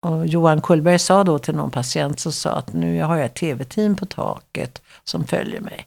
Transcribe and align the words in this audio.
Och 0.00 0.26
Johan 0.26 0.60
Kullberg 0.60 0.98
sa 0.98 1.24
då 1.24 1.38
till 1.38 1.54
någon 1.54 1.70
patient 1.70 2.20
som 2.20 2.32
sa 2.32 2.50
att 2.50 2.72
nu 2.72 3.02
har 3.02 3.16
jag 3.16 3.26
ett 3.26 3.34
tv-team 3.34 3.96
på 3.96 4.06
taket 4.06 4.82
som 5.04 5.26
följer 5.26 5.60
mig. 5.60 5.86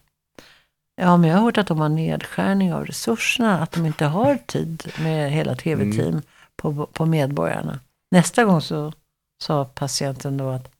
Ja, 0.95 1.17
men 1.17 1.29
jag 1.29 1.37
har 1.37 1.43
hört 1.43 1.57
att 1.57 1.67
de 1.67 1.79
har 1.79 1.89
nedskärning 1.89 2.73
av 2.73 2.85
resurserna, 2.85 3.59
att 3.59 3.71
de 3.71 3.85
inte 3.85 4.05
har 4.05 4.35
tid 4.35 4.91
med 4.99 5.31
hela 5.31 5.55
tv-team 5.55 6.07
mm. 6.07 6.21
på, 6.55 6.85
på 6.85 7.05
medborgarna. 7.05 7.79
Nästa 8.11 8.43
gång 8.43 8.61
så 8.61 8.93
sa 9.41 9.65
patienten 9.65 10.37
då 10.37 10.49
att 10.49 10.71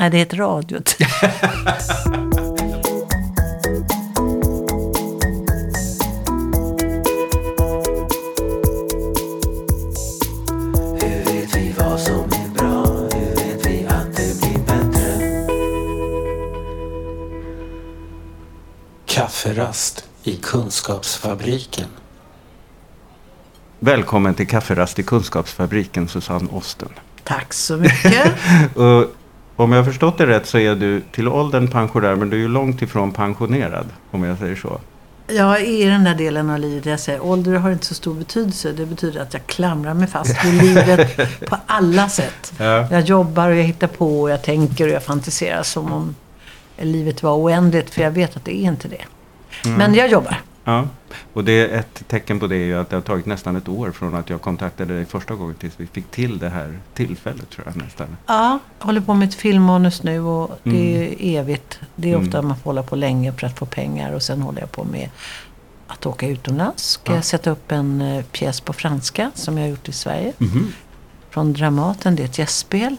nej, 0.00 0.10
det 0.10 0.18
är 0.18 0.22
ett 0.22 0.34
radioteam. 0.34 1.10
Kafferast 19.18 20.08
i 20.22 20.36
Kunskapsfabriken. 20.36 21.88
Välkommen 23.78 24.34
till 24.34 24.48
Kafferast 24.48 24.98
i 24.98 25.02
Kunskapsfabriken, 25.02 26.08
Susanne 26.08 26.48
Osten. 26.52 26.88
Tack 27.24 27.54
så 27.54 27.76
mycket. 27.76 28.32
och, 28.74 29.04
om 29.56 29.72
jag 29.72 29.78
har 29.78 29.84
förstått 29.84 30.18
det 30.18 30.26
rätt 30.26 30.46
så 30.46 30.58
är 30.58 30.74
du 30.74 31.02
till 31.12 31.28
åldern 31.28 31.68
pensionär, 31.68 32.16
men 32.16 32.30
du 32.30 32.36
är 32.36 32.40
ju 32.40 32.48
långt 32.48 32.82
ifrån 32.82 33.12
pensionerad, 33.12 33.86
om 34.10 34.24
jag 34.24 34.38
säger 34.38 34.56
så. 34.56 34.80
Jag 35.26 35.60
är 35.60 35.64
i 35.64 35.84
den 35.84 36.04
där 36.04 36.14
delen 36.14 36.50
av 36.50 36.58
livet 36.58 36.84
där 36.84 36.90
jag 36.90 37.00
säger 37.00 37.24
ålder 37.24 37.52
har 37.52 37.70
inte 37.70 37.86
så 37.86 37.94
stor 37.94 38.14
betydelse. 38.14 38.72
Det 38.72 38.86
betyder 38.86 39.20
att 39.20 39.32
jag 39.32 39.46
klamrar 39.46 39.94
mig 39.94 40.08
fast 40.08 40.44
vid 40.44 40.62
livet 40.62 41.16
på 41.46 41.56
alla 41.66 42.08
sätt. 42.08 42.52
Ja. 42.58 42.88
Jag 42.90 43.00
jobbar 43.00 43.48
och 43.48 43.56
jag 43.56 43.64
hittar 43.64 43.86
på 43.86 44.20
och 44.20 44.30
jag 44.30 44.42
tänker 44.42 44.86
och 44.86 44.92
jag 44.92 45.02
fantiserar 45.02 45.62
som 45.62 45.92
om 45.92 46.14
livet 46.84 47.22
var 47.22 47.36
oändligt. 47.36 47.90
För 47.90 48.02
jag 48.02 48.10
vet 48.10 48.36
att 48.36 48.44
det 48.44 48.56
är 48.56 48.68
inte 48.68 48.88
det. 48.88 49.04
Mm. 49.64 49.78
Men 49.78 49.94
jag 49.94 50.08
jobbar. 50.08 50.40
Ja, 50.64 50.86
och 51.32 51.44
det 51.44 51.52
är 51.52 51.78
ett 51.78 52.08
tecken 52.08 52.40
på 52.40 52.46
det 52.46 52.56
är 52.56 52.64
ju 52.64 52.78
att 52.78 52.90
det 52.90 52.96
har 52.96 53.00
tagit 53.00 53.26
nästan 53.26 53.56
ett 53.56 53.68
år 53.68 53.90
från 53.90 54.14
att 54.14 54.30
jag 54.30 54.40
kontaktade 54.40 54.94
dig 54.94 55.04
första 55.04 55.34
gången 55.34 55.54
tills 55.54 55.74
vi 55.76 55.86
fick 55.86 56.10
till 56.10 56.38
det 56.38 56.48
här 56.48 56.78
tillfället 56.94 57.50
tror 57.50 57.66
jag 57.66 57.76
nästan. 57.76 58.16
Ja, 58.26 58.58
jag 58.78 58.86
håller 58.86 59.00
på 59.00 59.14
med 59.14 59.28
ett 59.28 59.34
filmmanus 59.34 60.02
nu 60.02 60.20
och 60.20 60.58
det 60.62 60.96
är 60.96 61.06
mm. 61.06 61.16
evigt. 61.20 61.80
Det 61.94 62.12
är 62.12 62.16
ofta 62.16 62.38
mm. 62.38 62.48
man 62.48 62.56
får 62.56 62.64
hålla 62.64 62.82
på 62.82 62.96
länge 62.96 63.32
för 63.32 63.46
att 63.46 63.58
få 63.58 63.66
pengar 63.66 64.12
och 64.12 64.22
sen 64.22 64.42
håller 64.42 64.60
jag 64.60 64.72
på 64.72 64.84
med 64.84 65.10
att 65.86 66.06
åka 66.06 66.28
utomlands. 66.28 66.84
Ska 66.84 67.12
ja. 67.12 67.16
jag 67.16 67.24
sätta 67.24 67.50
upp 67.50 67.72
en 67.72 68.02
uh, 68.02 68.22
pjäs 68.22 68.60
på 68.60 68.72
franska 68.72 69.30
som 69.34 69.58
jag 69.58 69.64
har 69.64 69.70
gjort 69.70 69.88
i 69.88 69.92
Sverige. 69.92 70.32
Mm. 70.40 70.72
Från 71.30 71.52
Dramaten, 71.52 72.16
det 72.16 72.22
är 72.22 72.24
ett 72.24 72.38
gästspel. 72.38 72.96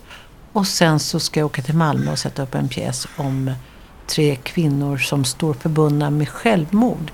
Och 0.52 0.67
sen 0.67 1.00
så 1.00 1.20
ska 1.20 1.39
jag 1.39 1.45
åka 1.45 1.61
till 1.61 1.75
Malmö 1.75 2.11
och 2.11 2.20
sätta 2.20 2.44
upp 2.44 2.55
en 2.55 2.67
pjäs 2.67 3.08
om 3.17 3.52
tre 4.09 4.35
kvinnor 4.35 4.97
som 4.97 5.25
står 5.25 5.53
förbundna 5.53 6.09
med 6.09 6.29
självmord. 6.29 7.11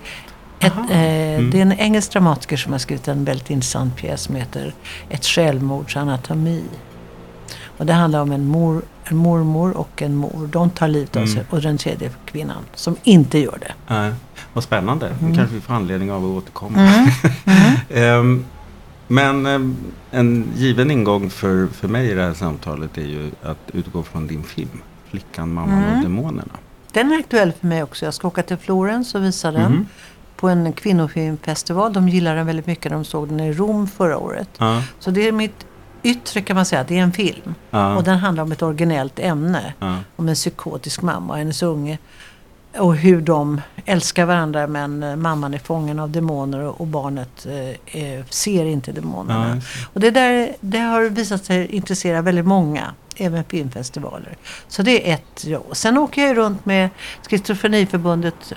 Ett, 0.60 0.74
eh, 0.78 1.00
mm. 1.00 1.52
Det 1.52 1.58
är 1.58 1.62
en 1.62 1.74
engelsk 1.74 2.12
dramatiker 2.12 2.58
som 2.58 2.72
har 2.72 2.80
skrivit 2.80 3.08
en 3.08 3.26
väldigt 3.26 3.50
intressant 3.50 3.96
pjäs 3.96 4.22
som 4.22 4.36
heter 4.36 4.74
Ett 5.10 5.26
självmordsanatomi. 5.26 6.64
Och 7.78 7.86
det 7.86 7.94
handlar 7.94 8.22
om 8.22 8.32
en, 8.32 8.46
mor, 8.46 8.82
en 9.04 9.18
mormor 9.18 9.78
och 9.78 10.02
en 10.02 10.16
mor. 10.16 10.50
De 10.52 10.70
tar 10.70 10.88
livet 10.88 11.16
av 11.16 11.24
mm. 11.24 11.36
sig. 11.36 11.44
Och 11.50 11.62
den 11.62 11.78
tredje 11.78 12.10
kvinnan 12.26 12.64
som 12.74 12.96
inte 13.04 13.40
gör 13.40 13.58
det. 13.60 13.96
Äh, 13.96 14.14
vad 14.54 14.64
spännande. 14.64 15.08
Mm. 15.08 15.32
Det 15.32 15.38
kanske 15.38 15.56
vi 15.56 15.62
får 15.62 15.74
anledning 15.74 16.12
av 16.12 16.26
att 16.26 16.32
återkomma. 16.44 17.06
Mm. 17.90 18.20
um, 18.20 18.46
men 19.08 19.46
um, 19.46 19.78
en 20.12 20.48
given 20.56 20.92
ingång 20.92 21.30
för, 21.30 21.68
för 21.68 21.88
mig 21.88 22.10
i 22.10 22.14
det 22.14 22.22
här 22.22 22.34
samtalet 22.34 22.98
är 22.98 23.02
ju 23.02 23.32
att 23.44 23.70
utgå 23.74 24.04
från 24.04 24.28
din 24.28 24.44
film. 24.44 24.82
Flickan, 25.10 25.54
mamman 25.54 25.84
och 25.84 25.90
mm. 25.90 26.04
demonerna. 26.04 26.54
Den 26.96 27.12
är 27.12 27.20
aktuell 27.20 27.52
för 27.52 27.68
mig 27.68 27.84
också. 27.84 28.06
Jag 28.06 28.14
ska 28.14 28.28
åka 28.28 28.44
till 28.44 28.58
Florens 28.58 29.16
och 29.16 29.24
visa 29.24 29.52
den. 29.52 29.62
Mm. 29.62 29.88
På 30.36 30.50
en 30.50 30.74
kvinnofilmfestival. 30.74 31.94
De 31.94 32.10
gillar 32.10 32.36
den 32.36 32.46
väldigt 32.46 32.68
mycket. 32.68 32.92
De 32.92 33.06
såg 33.06 33.28
den 33.28 33.40
i 33.40 33.54
Rom 33.54 33.88
förra 33.88 34.18
året. 34.18 34.50
Ja. 34.58 34.84
Så 35.00 35.12
det 35.12 35.28
är 35.28 35.32
mitt 35.32 35.66
yttre 36.04 36.42
kan 36.42 36.56
man 36.56 36.66
säga. 36.66 36.84
Det 36.84 36.98
är 36.98 37.02
en 37.02 37.12
film. 37.12 37.56
Ja. 37.70 37.96
Och 37.96 38.04
den 38.04 38.18
handlar 38.18 38.44
om 38.44 38.52
ett 38.52 38.62
originellt 38.62 39.20
ämne. 39.20 39.74
Om 40.16 40.30
en 40.30 40.36
psykotisk 40.36 41.02
mamma 41.02 41.34
och 41.34 41.40
hennes 41.40 41.64
unge. 41.64 41.98
Och 42.78 42.96
hur 42.96 43.22
de 43.22 43.62
älskar 43.86 44.26
varandra 44.26 44.68
men 44.68 45.04
eh, 45.04 45.16
mamman 45.16 45.54
är 45.54 45.60
fången 45.60 46.00
av 46.00 46.10
demoner 46.10 46.82
och 46.82 46.88
barnet 46.88 47.46
eh, 47.86 48.26
ser 48.30 48.66
inte 48.66 48.92
demonerna. 48.92 49.62
och 49.94 50.00
det, 50.00 50.12
där, 50.12 50.56
det 50.60 50.80
har 50.80 51.10
visat 51.10 51.46
sig 51.46 51.68
intressera 51.68 52.22
väldigt 52.22 52.46
många 52.46 52.94
även 53.18 53.44
filmfestivaler. 53.44 54.38
Så 54.68 54.82
det 54.82 55.10
är 55.10 55.14
ett 55.14 55.46
ja. 55.46 55.62
Sen 55.72 55.98
åker 55.98 56.28
jag 56.28 56.38
runt 56.38 56.66
med 56.66 56.90
Schizofreniförbundet, 57.30 58.54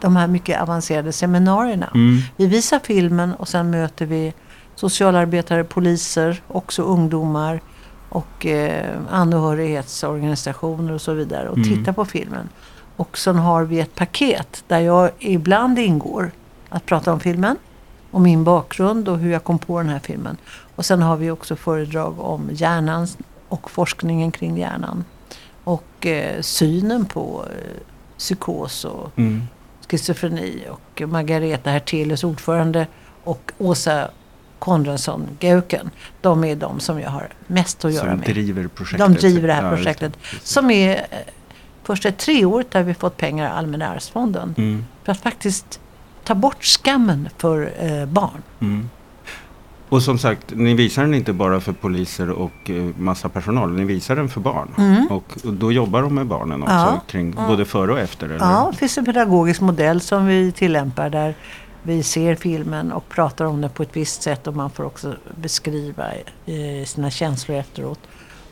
de 0.00 0.16
här 0.16 0.26
mycket 0.26 0.62
avancerade 0.62 1.12
seminarierna. 1.12 1.90
Mm. 1.94 2.18
Vi 2.36 2.46
visar 2.46 2.78
filmen 2.78 3.34
och 3.34 3.48
sen 3.48 3.70
möter 3.70 4.06
vi 4.06 4.32
socialarbetare, 4.74 5.64
poliser, 5.64 6.42
också 6.48 6.82
ungdomar 6.82 7.60
och 8.08 8.46
eh, 8.46 8.98
anhörighetsorganisationer 9.10 10.92
och 10.92 11.00
så 11.00 11.12
vidare 11.12 11.48
och 11.48 11.56
mm. 11.56 11.68
tittar 11.68 11.92
på 11.92 12.04
filmen. 12.04 12.48
Och 12.96 13.18
sen 13.18 13.36
har 13.36 13.64
vi 13.64 13.80
ett 13.80 13.94
paket 13.94 14.64
där 14.68 14.80
jag 14.80 15.10
ibland 15.18 15.78
ingår 15.78 16.30
att 16.68 16.86
prata 16.86 17.12
om 17.12 17.20
filmen, 17.20 17.56
om 18.10 18.22
min 18.22 18.44
bakgrund 18.44 19.08
och 19.08 19.18
hur 19.18 19.32
jag 19.32 19.44
kom 19.44 19.58
på 19.58 19.78
den 19.78 19.88
här 19.88 19.98
filmen. 19.98 20.36
Och 20.76 20.86
sen 20.86 21.02
har 21.02 21.16
vi 21.16 21.30
också 21.30 21.56
föredrag 21.56 22.20
om 22.20 22.50
hjärnans 22.52 23.18
och 23.48 23.70
forskningen 23.70 24.30
kring 24.30 24.58
hjärnan. 24.58 25.04
Och 25.64 26.06
eh, 26.06 26.40
synen 26.40 27.04
på 27.04 27.44
eh, 27.50 27.82
psykos 28.18 28.84
och 28.84 29.18
mm. 29.18 29.42
schizofreni. 29.88 30.66
Och 30.70 31.02
Margareta 31.08 31.70
Hertelius, 31.70 32.24
ordförande, 32.24 32.86
och 33.24 33.52
Åsa 33.58 34.10
Konradsson 34.58 35.28
Gauken. 35.40 35.90
De 36.20 36.44
är 36.44 36.56
de 36.56 36.80
som 36.80 37.00
jag 37.00 37.10
har 37.10 37.28
mest 37.46 37.84
att 37.84 37.92
göra 37.92 38.10
som 38.10 38.18
med. 38.18 38.28
Driver 38.28 38.68
projektet. 38.68 39.06
De 39.06 39.14
driver 39.14 39.48
det 39.48 39.54
här 39.54 39.70
ja, 39.70 39.76
projektet. 39.76 40.12
Det, 40.12 40.46
som 40.46 40.70
är 40.70 40.96
eh, 40.96 41.18
första 41.84 42.12
tre 42.12 42.44
året 42.44 42.70
där 42.70 42.82
vi 42.82 42.94
fått 42.94 43.16
pengar 43.16 43.50
av 43.50 43.56
Allmänna 43.56 43.88
arvsfonden. 43.88 44.54
Mm. 44.58 44.84
För 45.04 45.12
att 45.12 45.20
faktiskt 45.20 45.80
ta 46.24 46.34
bort 46.34 46.64
skammen 46.64 47.28
för 47.38 47.72
eh, 47.78 48.06
barn. 48.06 48.42
Mm. 48.60 48.90
Och 49.88 50.02
som 50.02 50.18
sagt, 50.18 50.52
ni 50.54 50.74
visar 50.74 51.02
den 51.02 51.14
inte 51.14 51.32
bara 51.32 51.60
för 51.60 51.72
poliser 51.72 52.30
och 52.30 52.70
eh, 52.70 52.84
massa 52.98 53.28
personal. 53.28 53.72
Ni 53.72 53.84
visar 53.84 54.16
den 54.16 54.28
för 54.28 54.40
barn. 54.40 54.68
Mm. 54.78 55.06
Och, 55.06 55.24
och, 55.44 55.52
då 55.52 55.72
jobbar 55.72 56.02
de 56.02 56.14
med 56.14 56.26
barnen 56.26 56.62
också, 56.62 56.74
ja. 56.74 57.00
kring, 57.06 57.34
ja. 57.36 57.46
både 57.46 57.64
före 57.64 57.92
och 57.92 57.98
efter? 57.98 58.26
Eller? 58.26 58.38
Ja, 58.38 58.68
det 58.72 58.76
finns 58.78 58.98
en 58.98 59.04
pedagogisk 59.04 59.60
modell 59.60 60.00
som 60.00 60.26
vi 60.26 60.52
tillämpar 60.52 61.10
där 61.10 61.34
vi 61.82 62.02
ser 62.02 62.34
filmen 62.34 62.92
och 62.92 63.08
pratar 63.08 63.44
om 63.44 63.60
den 63.60 63.70
på 63.70 63.82
ett 63.82 63.96
visst 63.96 64.22
sätt 64.22 64.46
och 64.46 64.56
man 64.56 64.70
får 64.70 64.84
också 64.84 65.14
beskriva 65.34 66.04
eh, 66.46 66.84
sina 66.86 67.10
känslor 67.10 67.56
efteråt. 67.58 68.00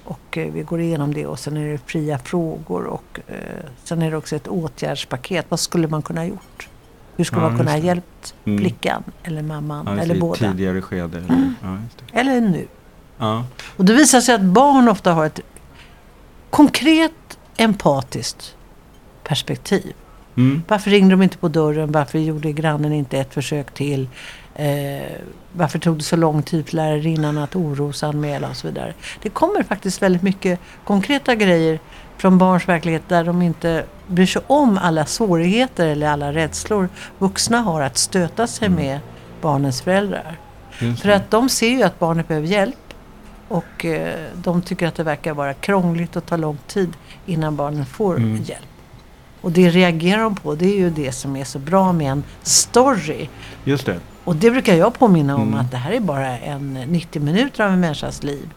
Och 0.04 0.38
eh, 0.38 0.52
vi 0.52 0.62
går 0.62 0.80
igenom 0.80 1.14
det 1.14 1.26
och 1.26 1.38
sen 1.38 1.56
är 1.56 1.68
det 1.68 1.78
fria 1.86 2.18
frågor 2.18 2.84
och 2.84 3.20
eh, 3.26 3.36
sen 3.84 4.02
är 4.02 4.10
det 4.10 4.16
också 4.16 4.36
ett 4.36 4.48
åtgärdspaket. 4.48 5.46
Vad 5.48 5.60
skulle 5.60 5.88
man 5.88 6.02
kunna 6.02 6.20
ha 6.20 6.26
gjort? 6.26 6.68
Hur 7.16 7.24
skulle 7.24 7.42
ja, 7.42 7.48
man 7.48 7.58
kunna 7.58 7.70
ha 7.70 7.78
hjälpt 7.78 8.34
mm. 8.44 8.58
flickan 8.58 9.02
eller 9.22 9.42
mamman 9.42 9.86
ja, 9.86 10.02
eller 10.02 10.20
båda? 10.20 10.38
Tidigare 10.38 10.82
skede. 10.82 11.18
Eller, 11.18 11.28
mm. 11.28 11.54
ja, 11.62 11.78
eller 12.12 12.40
nu. 12.40 12.66
Och 13.76 13.84
det 13.84 13.94
visar 13.94 14.20
sig 14.20 14.34
att 14.34 14.40
barn 14.40 14.88
ofta 14.88 15.12
har 15.12 15.26
ett 15.26 15.40
konkret 16.50 17.38
empatiskt 17.56 18.56
perspektiv. 19.24 19.94
Mm. 20.36 20.62
Varför 20.68 20.90
ringde 20.90 21.12
de 21.12 21.22
inte 21.22 21.38
på 21.38 21.48
dörren? 21.48 21.92
Varför 21.92 22.18
gjorde 22.18 22.52
grannen 22.52 22.92
inte 22.92 23.18
ett 23.18 23.34
försök 23.34 23.74
till? 23.74 24.08
Eh, 24.60 25.16
varför 25.52 25.78
tog 25.78 25.98
det 25.98 26.04
så 26.04 26.16
lång 26.16 26.42
tid 26.42 26.68
för 26.68 26.76
lärarinnan 26.76 27.38
att 27.38 27.56
orosanmäla 27.56 28.48
och 28.48 28.56
så 28.56 28.66
vidare. 28.66 28.94
Det 29.22 29.28
kommer 29.28 29.62
faktiskt 29.62 30.02
väldigt 30.02 30.22
mycket 30.22 30.60
konkreta 30.84 31.34
grejer 31.34 31.78
från 32.16 32.38
barns 32.38 32.68
verklighet 32.68 33.02
där 33.08 33.24
de 33.24 33.42
inte 33.42 33.84
bryr 34.06 34.26
sig 34.26 34.42
om 34.46 34.78
alla 34.78 35.06
svårigheter 35.06 35.86
eller 35.86 36.08
alla 36.08 36.32
rädslor 36.32 36.88
vuxna 37.18 37.58
har 37.58 37.80
att 37.80 37.98
stöta 37.98 38.46
sig 38.46 38.66
mm. 38.66 38.84
med 38.84 39.00
barnens 39.40 39.82
föräldrar. 39.82 40.38
För 41.02 41.08
att 41.08 41.30
de 41.30 41.48
ser 41.48 41.70
ju 41.70 41.82
att 41.82 41.98
barnet 41.98 42.28
behöver 42.28 42.48
hjälp 42.48 42.94
och 43.48 43.84
eh, 43.84 44.26
de 44.34 44.62
tycker 44.62 44.86
att 44.86 44.94
det 44.94 45.02
verkar 45.02 45.34
vara 45.34 45.54
krångligt 45.54 46.16
och 46.16 46.26
ta 46.26 46.36
lång 46.36 46.58
tid 46.66 46.92
innan 47.26 47.56
barnen 47.56 47.86
får 47.86 48.16
mm. 48.16 48.42
hjälp. 48.42 48.64
Och 49.40 49.52
det 49.52 49.70
reagerar 49.70 50.22
de 50.22 50.34
på, 50.34 50.54
det 50.54 50.66
är 50.66 50.78
ju 50.78 50.90
det 50.90 51.12
som 51.12 51.36
är 51.36 51.44
så 51.44 51.58
bra 51.58 51.92
med 51.92 52.12
en 52.12 52.24
story. 52.42 53.28
Just 53.64 53.86
det. 53.86 54.00
Och 54.30 54.36
det 54.36 54.50
brukar 54.50 54.74
jag 54.74 54.98
påminna 54.98 55.36
om 55.36 55.42
mm. 55.42 55.60
att 55.60 55.70
det 55.70 55.76
här 55.76 55.92
är 55.92 56.00
bara 56.00 56.38
en 56.38 56.74
90 56.74 57.22
minuter 57.22 57.64
av 57.64 57.72
en 57.72 57.80
människas 57.80 58.22
liv. 58.22 58.50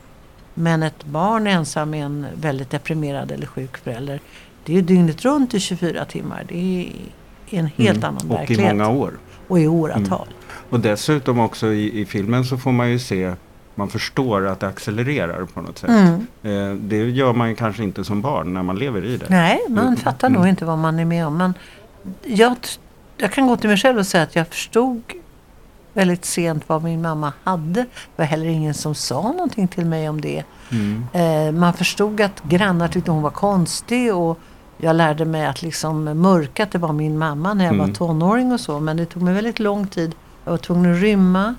Men 0.54 0.84
ett 0.84 1.06
barn 1.06 1.48
ensam 1.48 1.90
med 1.90 2.06
en 2.06 2.28
väldigt 2.36 2.70
deprimerad 2.70 3.32
eller 3.32 3.48
sjuk 3.48 3.78
förälder. 3.78 4.20
Det 4.66 4.72
är 4.72 4.76
ju 4.76 4.82
dygnet 4.82 5.26
runt 5.26 5.54
i 5.54 5.60
24 5.60 6.06
timmar. 6.06 6.46
Det 6.48 6.92
är 7.50 7.60
en 7.60 7.66
helt 7.66 7.98
mm. 7.98 8.10
annan 8.10 8.32
och 8.32 8.40
verklighet. 8.40 8.66
Och 8.66 8.76
i 8.76 8.78
många 8.78 8.90
år. 8.90 9.14
Och 9.48 9.60
i 9.60 9.68
åratal. 9.68 10.28
Mm. 10.28 10.70
Och 10.70 10.80
dessutom 10.80 11.40
också 11.40 11.68
i, 11.68 12.02
i 12.02 12.06
filmen 12.06 12.46
så 12.46 12.58
får 12.58 12.72
man 12.72 12.92
ju 12.92 13.00
se 13.00 13.34
man 13.76 13.90
förstår 13.90 14.48
att 14.48 14.60
det 14.60 14.68
accelererar 14.68 15.46
på 15.46 15.62
något 15.62 15.78
sätt. 15.78 15.90
Mm. 15.90 16.28
Eh, 16.44 16.76
det 16.76 17.10
gör 17.10 17.34
man 17.34 17.56
kanske 17.56 17.84
inte 17.84 18.04
som 18.04 18.22
barn 18.22 18.54
när 18.54 18.64
man 18.64 18.80
lever 18.80 19.06
i 19.06 19.18
det. 19.18 19.26
Nej, 19.30 19.60
man 19.70 19.86
mm. 19.88 19.98
fattar 19.98 20.28
mm. 20.28 20.40
nog 20.40 20.50
inte 20.50 20.66
vad 20.66 20.78
man 20.78 21.00
är 21.00 21.06
med 21.06 21.28
om. 21.28 21.38
Men 21.38 21.54
jag, 22.24 22.56
jag 23.18 23.32
kan 23.32 23.48
gå 23.48 23.58
till 23.58 23.70
mig 23.70 23.78
själv 23.78 23.98
och 23.98 24.08
säga 24.08 24.24
att 24.24 24.36
jag 24.36 24.48
förstod 24.48 25.02
väldigt 25.94 26.26
sent 26.26 26.64
vad 26.68 26.84
min 26.84 27.02
mamma 27.02 27.34
hade. 27.44 27.82
Det 27.82 27.88
var 28.16 28.26
heller 28.26 28.46
ingen 28.46 28.74
som 28.74 28.96
sa 28.96 29.22
någonting 29.22 29.68
till 29.68 29.86
mig 29.86 30.10
om 30.10 30.22
det. 30.22 30.44
Mm. 30.72 31.06
Eh, 31.14 31.60
man 31.60 31.74
förstod 31.74 32.22
att 32.22 32.44
grannar 32.44 32.88
tyckte 32.88 33.12
hon 33.12 33.24
var 33.24 33.30
konstig 33.30 34.16
och 34.16 34.40
jag 34.78 34.96
lärde 34.96 35.26
mig 35.26 35.46
att 35.46 35.62
liksom 35.62 36.04
mörka 36.04 36.64
att 36.64 36.72
det 36.72 36.78
var 36.78 36.94
min 36.94 37.18
mamma 37.18 37.54
när 37.54 37.66
jag 37.66 37.74
mm. 37.74 37.88
var 37.88 37.96
tonåring 37.96 38.52
och 38.52 38.60
så. 38.60 38.80
Men 38.80 38.98
det 38.98 39.06
tog 39.06 39.24
mig 39.24 39.34
väldigt 39.34 39.60
lång 39.60 39.88
tid. 39.88 40.16
Jag 40.44 40.52
var 40.52 40.58
tvungen 40.58 40.96
att 40.96 41.02
rymma 41.02 41.56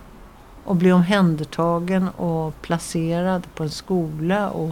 och 0.65 0.77
bli 0.77 0.93
omhändertagen 0.93 2.09
och 2.09 2.63
placerad 2.63 3.47
på 3.55 3.63
en 3.63 3.71
skola 3.71 4.51
och 4.51 4.71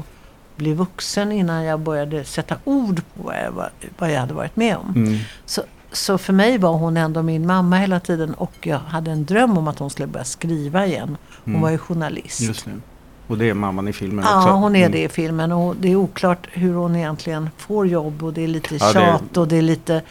bli 0.56 0.74
vuxen 0.74 1.32
innan 1.32 1.64
jag 1.64 1.80
började 1.80 2.24
sätta 2.24 2.56
ord 2.64 2.96
på 2.96 3.22
vad 3.22 3.36
jag, 3.36 3.70
vad 3.98 4.12
jag 4.12 4.20
hade 4.20 4.34
varit 4.34 4.56
med 4.56 4.76
om. 4.76 4.92
Mm. 4.96 5.18
Så, 5.46 5.62
så 5.92 6.18
för 6.18 6.32
mig 6.32 6.58
var 6.58 6.72
hon 6.72 6.96
ändå 6.96 7.22
min 7.22 7.46
mamma 7.46 7.76
hela 7.76 8.00
tiden 8.00 8.34
och 8.34 8.52
jag 8.60 8.78
hade 8.78 9.10
en 9.10 9.24
dröm 9.24 9.58
om 9.58 9.68
att 9.68 9.78
hon 9.78 9.90
skulle 9.90 10.06
börja 10.06 10.24
skriva 10.24 10.86
igen. 10.86 11.16
Hon 11.44 11.54
mm. 11.54 11.62
var 11.62 11.70
ju 11.70 11.78
journalist. 11.78 12.40
Just 12.40 12.64
det. 12.64 12.80
Och 13.26 13.38
det 13.38 13.48
är 13.48 13.54
mamman 13.54 13.88
i 13.88 13.92
filmen 13.92 14.24
ja, 14.28 14.36
också? 14.36 14.48
Ja, 14.48 14.54
hon 14.54 14.76
är 14.76 14.80
mm. 14.80 14.92
det 14.92 15.02
i 15.02 15.08
filmen. 15.08 15.52
Och 15.52 15.76
det 15.76 15.92
är 15.92 15.96
oklart 15.96 16.48
hur 16.52 16.74
hon 16.74 16.96
egentligen 16.96 17.50
får 17.58 17.86
jobb 17.86 18.22
och 18.22 18.32
det 18.32 18.44
är 18.44 18.48
lite 18.48 18.74
ja, 18.74 18.92
tjat 18.92 19.22
det, 19.32 19.40
och 19.40 19.48
det 19.48 19.56
är 19.56 19.62
lite 19.62 20.02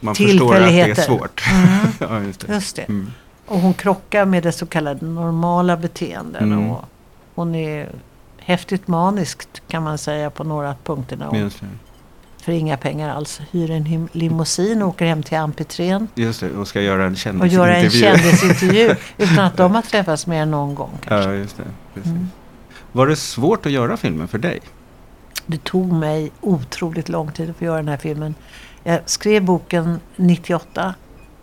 man 0.00 0.14
tillfälligheter. 0.14 0.88
Man 0.88 0.96
förstår 0.96 1.24
att 1.24 1.36
det 1.36 1.42
är 1.42 1.44
svårt. 1.44 1.44
Mm. 1.52 2.20
ja, 2.22 2.26
just 2.26 2.40
det. 2.40 2.52
Just 2.54 2.76
det. 2.76 2.82
Mm. 2.82 3.10
Och 3.46 3.60
hon 3.60 3.74
krockar 3.74 4.24
med 4.24 4.42
det 4.42 4.52
så 4.52 4.66
kallade 4.66 5.06
normala 5.06 5.76
beteenden. 5.76 6.52
Mm. 6.52 6.70
Och 6.70 6.84
hon 7.34 7.54
är 7.54 7.88
häftigt 8.38 8.88
maniskt 8.88 9.62
kan 9.68 9.82
man 9.82 9.98
säga 9.98 10.30
på 10.30 10.44
några 10.44 10.74
punkterna. 10.84 11.50
För 12.42 12.52
inga 12.52 12.76
pengar 12.76 13.08
alls. 13.08 13.40
Hyr 13.50 13.70
en 13.70 14.08
limousin 14.12 14.82
och 14.82 14.88
åker 14.88 15.06
hem 15.06 15.22
till 15.22 15.38
ampitrén. 15.38 16.08
Just 16.14 16.40
det, 16.40 16.50
och 16.50 16.68
ska 16.68 16.80
göra 16.80 17.04
en 17.06 17.16
kändisintervju. 17.16 17.60
Och 17.60 17.66
göra 17.66 17.76
en 17.76 17.90
kändisintervju 17.90 18.96
utan 19.18 19.38
att 19.38 19.56
de 19.56 19.74
har 19.74 19.82
träffats 19.82 20.26
mer 20.26 20.42
än 20.42 20.50
någon 20.50 20.74
gång. 20.74 20.98
Kanske. 21.04 21.30
Ja, 21.30 21.36
just 21.36 21.56
det. 21.56 22.00
Mm. 22.10 22.30
Var 22.92 23.06
det 23.06 23.16
svårt 23.16 23.66
att 23.66 23.72
göra 23.72 23.96
filmen 23.96 24.28
för 24.28 24.38
dig? 24.38 24.60
Det 25.46 25.64
tog 25.64 25.92
mig 25.92 26.30
otroligt 26.40 27.08
lång 27.08 27.32
tid 27.32 27.50
att 27.50 27.56
få 27.56 27.64
göra 27.64 27.76
den 27.76 27.88
här 27.88 27.96
filmen. 27.96 28.34
Jag 28.82 29.00
skrev 29.06 29.44
boken 29.44 30.00
98 30.16 30.94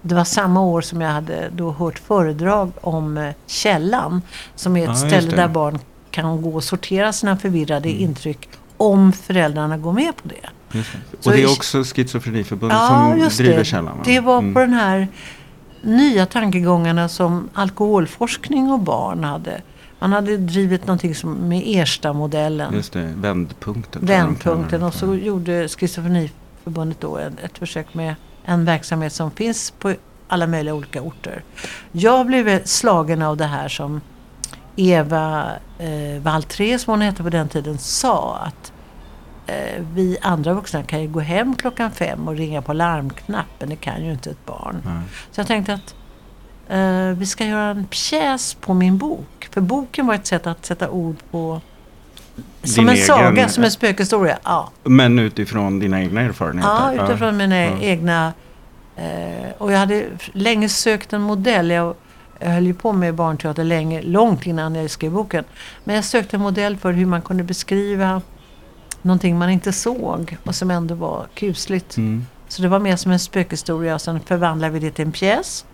det 0.02 0.16
var 0.16 0.24
samma 0.24 0.62
år 0.62 0.82
som 0.82 1.02
jag 1.02 1.10
hade 1.10 1.50
då 1.56 1.72
hört 1.72 2.00
föredrag 2.00 2.72
om 2.82 3.18
eh, 3.18 3.34
Källan. 3.46 4.22
Som 4.56 4.78
är 4.78 4.84
ett 4.84 5.02
ja, 5.02 5.08
ställe 5.08 5.36
där 5.36 5.48
barn 5.48 5.80
kan 6.12 6.42
gå 6.42 6.56
och 6.56 6.64
sortera 6.64 7.14
sina 7.14 7.38
förvirrade 7.38 7.90
mm. 7.90 8.02
intryck 8.02 8.50
om 8.78 9.14
föräldrarna 9.14 9.78
går 9.78 9.94
med 9.94 10.16
på 10.16 10.28
det. 10.28 10.50
Och 11.26 11.32
det 11.32 11.44
är 11.44 11.52
också 11.52 11.84
Schizofreniförbundet 11.84 12.78
ja, 12.78 13.16
som 13.30 13.44
driver 13.44 13.58
det. 13.58 13.66
Källan? 13.66 13.98
Va? 13.98 14.04
Det 14.06 14.20
var 14.20 14.40
mm. 14.40 14.54
på 14.54 14.60
den 14.60 14.74
här 14.74 15.08
nya 15.82 16.26
tankegångarna 16.26 17.10
som 17.10 17.50
alkoholforskning 17.54 18.72
och 18.72 18.80
barn 18.80 19.24
hade. 19.24 19.62
Man 20.00 20.14
hade 20.14 20.38
drivit 20.38 20.88
någonting 20.88 21.16
som 21.16 21.32
med 21.34 21.64
Ersta-modellen. 21.66 22.74
Just 22.74 22.94
det, 22.94 23.14
vändpunkten. 23.16 24.06
Vändpunkten 24.06 24.84
och 24.84 24.94
så 24.94 25.16
gjorde 25.16 25.68
Schizofreniförbundet 25.68 27.02
då 27.02 27.18
ett, 27.18 27.40
ett 27.44 27.58
försök 27.58 27.94
med 27.94 28.16
en 28.46 28.66
verksamhet 28.66 29.14
som 29.14 29.32
finns 29.32 29.72
på 29.72 29.94
alla 30.28 30.48
möjliga 30.48 30.74
olika 30.74 31.02
orter. 31.02 31.44
Jag 31.92 32.26
blev 32.28 32.64
slagen 32.66 33.22
av 33.22 33.38
det 33.38 33.46
här 33.46 33.68
som 33.68 34.02
Eva 34.76 35.46
eh, 35.78 36.22
Valtré, 36.22 36.80
som 36.80 36.92
hon 36.92 37.02
hette 37.02 37.24
på 37.24 37.30
den 37.30 37.50
tiden, 37.50 37.78
sa 37.78 38.38
att 38.38 38.74
vi 39.94 40.18
andra 40.22 40.54
vuxna 40.54 40.84
kan 40.84 41.02
ju 41.02 41.08
gå 41.08 41.20
hem 41.20 41.56
klockan 41.56 41.92
fem 41.92 42.28
och 42.28 42.36
ringa 42.36 42.62
på 42.62 42.74
larmknappen. 42.74 43.70
Det 43.70 43.76
kan 43.76 44.06
ju 44.06 44.12
inte 44.12 44.30
ett 44.30 44.46
barn. 44.46 44.82
Mm. 44.86 45.02
Så 45.32 45.40
jag 45.40 45.48
tänkte 45.48 45.74
att 45.74 45.96
eh, 46.70 47.18
vi 47.18 47.26
ska 47.26 47.46
göra 47.46 47.70
en 47.70 47.86
pjäs 47.86 48.54
på 48.54 48.74
min 48.74 48.98
bok. 48.98 49.48
För 49.52 49.62
boken 49.62 50.08
var 50.08 50.16
ett 50.16 50.28
sätt 50.28 50.48
att 50.48 50.66
sätta 50.66 50.90
ord 50.90 51.16
på 51.32 51.62
som 52.64 52.86
Din 52.86 52.96
en 52.96 53.06
saga, 53.06 53.50
som 53.50 53.64
en 53.64 53.72
spökhistoria. 53.72 54.38
Ja. 54.44 54.70
Men 54.84 55.20
utifrån 55.20 55.80
dina 55.80 56.02
egna 56.02 56.22
erfarenheter? 56.22 56.70
Ja, 56.70 56.94
utifrån 56.94 57.28
ja. 57.28 57.32
mina 57.32 57.60
ja. 57.60 57.78
egna. 57.82 58.34
Eh, 58.96 59.52
och 59.58 59.72
jag 59.72 59.80
hade 59.80 60.06
länge 60.32 60.70
sökt 60.70 61.14
en 61.14 61.22
modell. 61.22 61.70
Jag, 61.70 61.96
jag 62.40 62.50
höll 62.50 62.66
ju 62.66 62.74
på 62.74 62.94
med 62.94 63.16
barnteater 63.16 63.64
länge, 63.64 64.02
långt 64.02 64.46
innan 64.46 64.76
jag 64.76 64.90
skrev 64.90 65.12
boken. 65.12 65.44
Men 65.84 65.96
jag 65.96 66.06
sökte 66.06 66.38
en 66.38 66.42
modell 66.42 66.78
för 66.78 66.94
hur 66.94 67.06
man 67.06 67.22
kunde 67.22 67.44
beskriva 67.44 68.22
någonting 69.02 69.38
man 69.38 69.50
inte 69.50 69.72
såg 69.72 70.38
och 70.44 70.56
som 70.56 70.72
ändå 70.72 70.96
var 70.96 71.28
kusligt. 71.34 71.98
Mm. 71.98 72.26
Så 72.48 72.62
det 72.62 72.68
var 72.68 72.80
mer 72.80 72.96
som 72.96 73.12
en 73.12 73.20
spökhistoria 73.20 73.96
och 73.96 74.02
sen 74.02 74.20
förvandlade 74.20 74.74
vi 74.74 74.80
det 74.80 74.92
till 74.92 75.06
en 75.06 75.12
pjäs. 75.12 75.66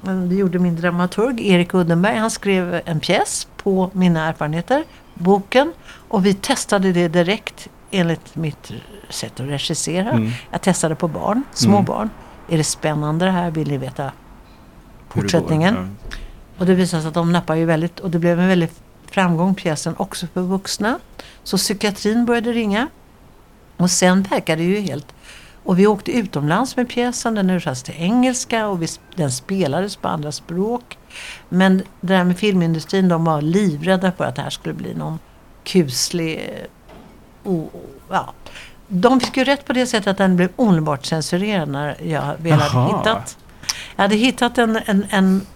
Det 0.00 0.34
gjorde 0.34 0.58
min 0.58 0.76
dramaturg 0.76 1.40
Erik 1.40 1.74
Uddenberg. 1.74 2.16
Han 2.16 2.30
skrev 2.30 2.80
en 2.84 3.00
pjäs 3.00 3.48
på 3.56 3.90
mina 3.92 4.28
erfarenheter 4.28 4.84
boken 5.14 5.72
och 6.08 6.26
vi 6.26 6.34
testade 6.34 6.92
det 6.92 7.08
direkt 7.08 7.68
enligt 7.90 8.36
mitt 8.36 8.72
sätt 9.10 9.40
att 9.40 9.46
regissera. 9.46 10.10
Mm. 10.10 10.30
Jag 10.50 10.62
testade 10.62 10.94
på 10.94 11.08
barn, 11.08 11.42
små 11.52 11.72
mm. 11.72 11.84
barn. 11.84 12.10
Är 12.48 12.58
det 12.58 12.64
spännande 12.64 13.24
det 13.24 13.30
här? 13.30 13.50
Vill 13.50 13.68
ni 13.68 13.78
veta 13.78 14.12
fortsättningen? 15.08 15.74
Det 15.74 15.80
ja. 15.80 16.16
Och 16.58 16.66
det 16.66 16.74
visade 16.74 17.02
sig 17.02 17.08
att 17.08 17.14
de 17.14 17.32
nappar 17.32 17.54
ju 17.54 17.64
väldigt 17.64 18.00
och 18.00 18.10
det 18.10 18.18
blev 18.18 18.40
en 18.40 18.48
väldigt 18.48 18.80
framgång 19.10 19.54
pjäsen 19.54 19.94
också 19.96 20.26
för 20.34 20.40
vuxna. 20.40 20.98
Så 21.42 21.56
psykiatrin 21.56 22.24
började 22.24 22.52
ringa. 22.52 22.88
Och 23.76 23.90
sen 23.90 24.22
verkade 24.22 24.62
det 24.62 24.68
ju 24.68 24.80
helt 24.80 25.14
och 25.68 25.78
vi 25.78 25.86
åkte 25.86 26.12
utomlands 26.12 26.76
med 26.76 26.88
pjäsen. 26.88 27.34
Den 27.34 27.50
översattes 27.50 27.82
till 27.82 27.94
engelska 27.98 28.66
och 28.66 28.82
vi, 28.82 28.88
den 29.16 29.32
spelades 29.32 29.96
på 29.96 30.08
andra 30.08 30.32
språk. 30.32 30.98
Men 31.48 31.78
det 31.78 32.14
där 32.14 32.24
med 32.24 32.38
filmindustrin, 32.38 33.08
de 33.08 33.24
var 33.24 33.42
livrädda 33.42 34.12
för 34.12 34.24
att 34.24 34.36
det 34.36 34.42
här 34.42 34.50
skulle 34.50 34.74
bli 34.74 34.94
någon 34.94 35.18
kuslig... 35.64 36.50
Oh, 37.44 37.66
ja. 38.10 38.32
De 38.88 39.20
fick 39.20 39.36
ju 39.36 39.44
rätt 39.44 39.64
på 39.64 39.72
det 39.72 39.86
sättet 39.86 40.06
att 40.06 40.18
den 40.18 40.36
blev 40.36 40.48
omedelbart 40.56 41.06
censurerad 41.06 41.68
när 41.68 41.96
jag 42.02 42.34
väl 42.38 42.52
hade 42.52 42.86
hittat. 42.86 43.38
Jag 43.96 44.02
hade 44.02 44.16
hittat 44.16 44.58
en, 44.58 44.80
en, 44.86 45.06
en 45.10 45.46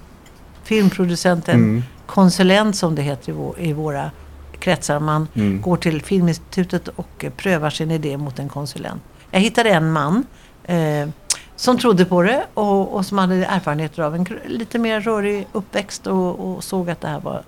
filmproducent, 0.65 1.49
en 1.49 1.55
mm. 1.55 1.83
Konsulent 2.07 2.77
som 2.77 2.95
det 2.95 3.03
heter 3.03 3.31
i, 3.31 3.33
vår, 3.33 3.61
i 3.61 3.73
våra 3.73 4.11
kretsar. 4.59 5.01
Man 5.01 5.29
mm. 5.35 5.61
går 5.61 5.77
till 5.77 6.03
Filminstitutet 6.03 6.89
och 6.89 7.25
prövar 7.37 7.71
sin 7.71 7.91
idé 7.91 8.17
mot 8.17 8.39
en 8.39 8.49
konsulent. 8.49 9.03
Jag 9.31 9.41
hittade 9.41 9.71
en 9.71 9.93
man 9.93 10.25
eh, 10.65 11.09
som 11.57 11.79
trodde 11.79 12.05
på 12.05 12.23
det 12.23 12.47
och, 12.55 12.95
och, 12.95 13.07
som 13.07 13.19
hade 13.19 13.35
erfarenheter 13.35 14.03
av 14.03 14.15
en 14.15 14.27
lite 14.47 14.79
mer 14.79 15.01
rörig 15.01 15.47
uppväxt 15.53 16.07
och, 16.07 16.41
och 16.41 16.65
såg 16.65 16.91
att 16.91 17.01
det 17.01 17.09
här 17.09 17.21
var 17.21 17.43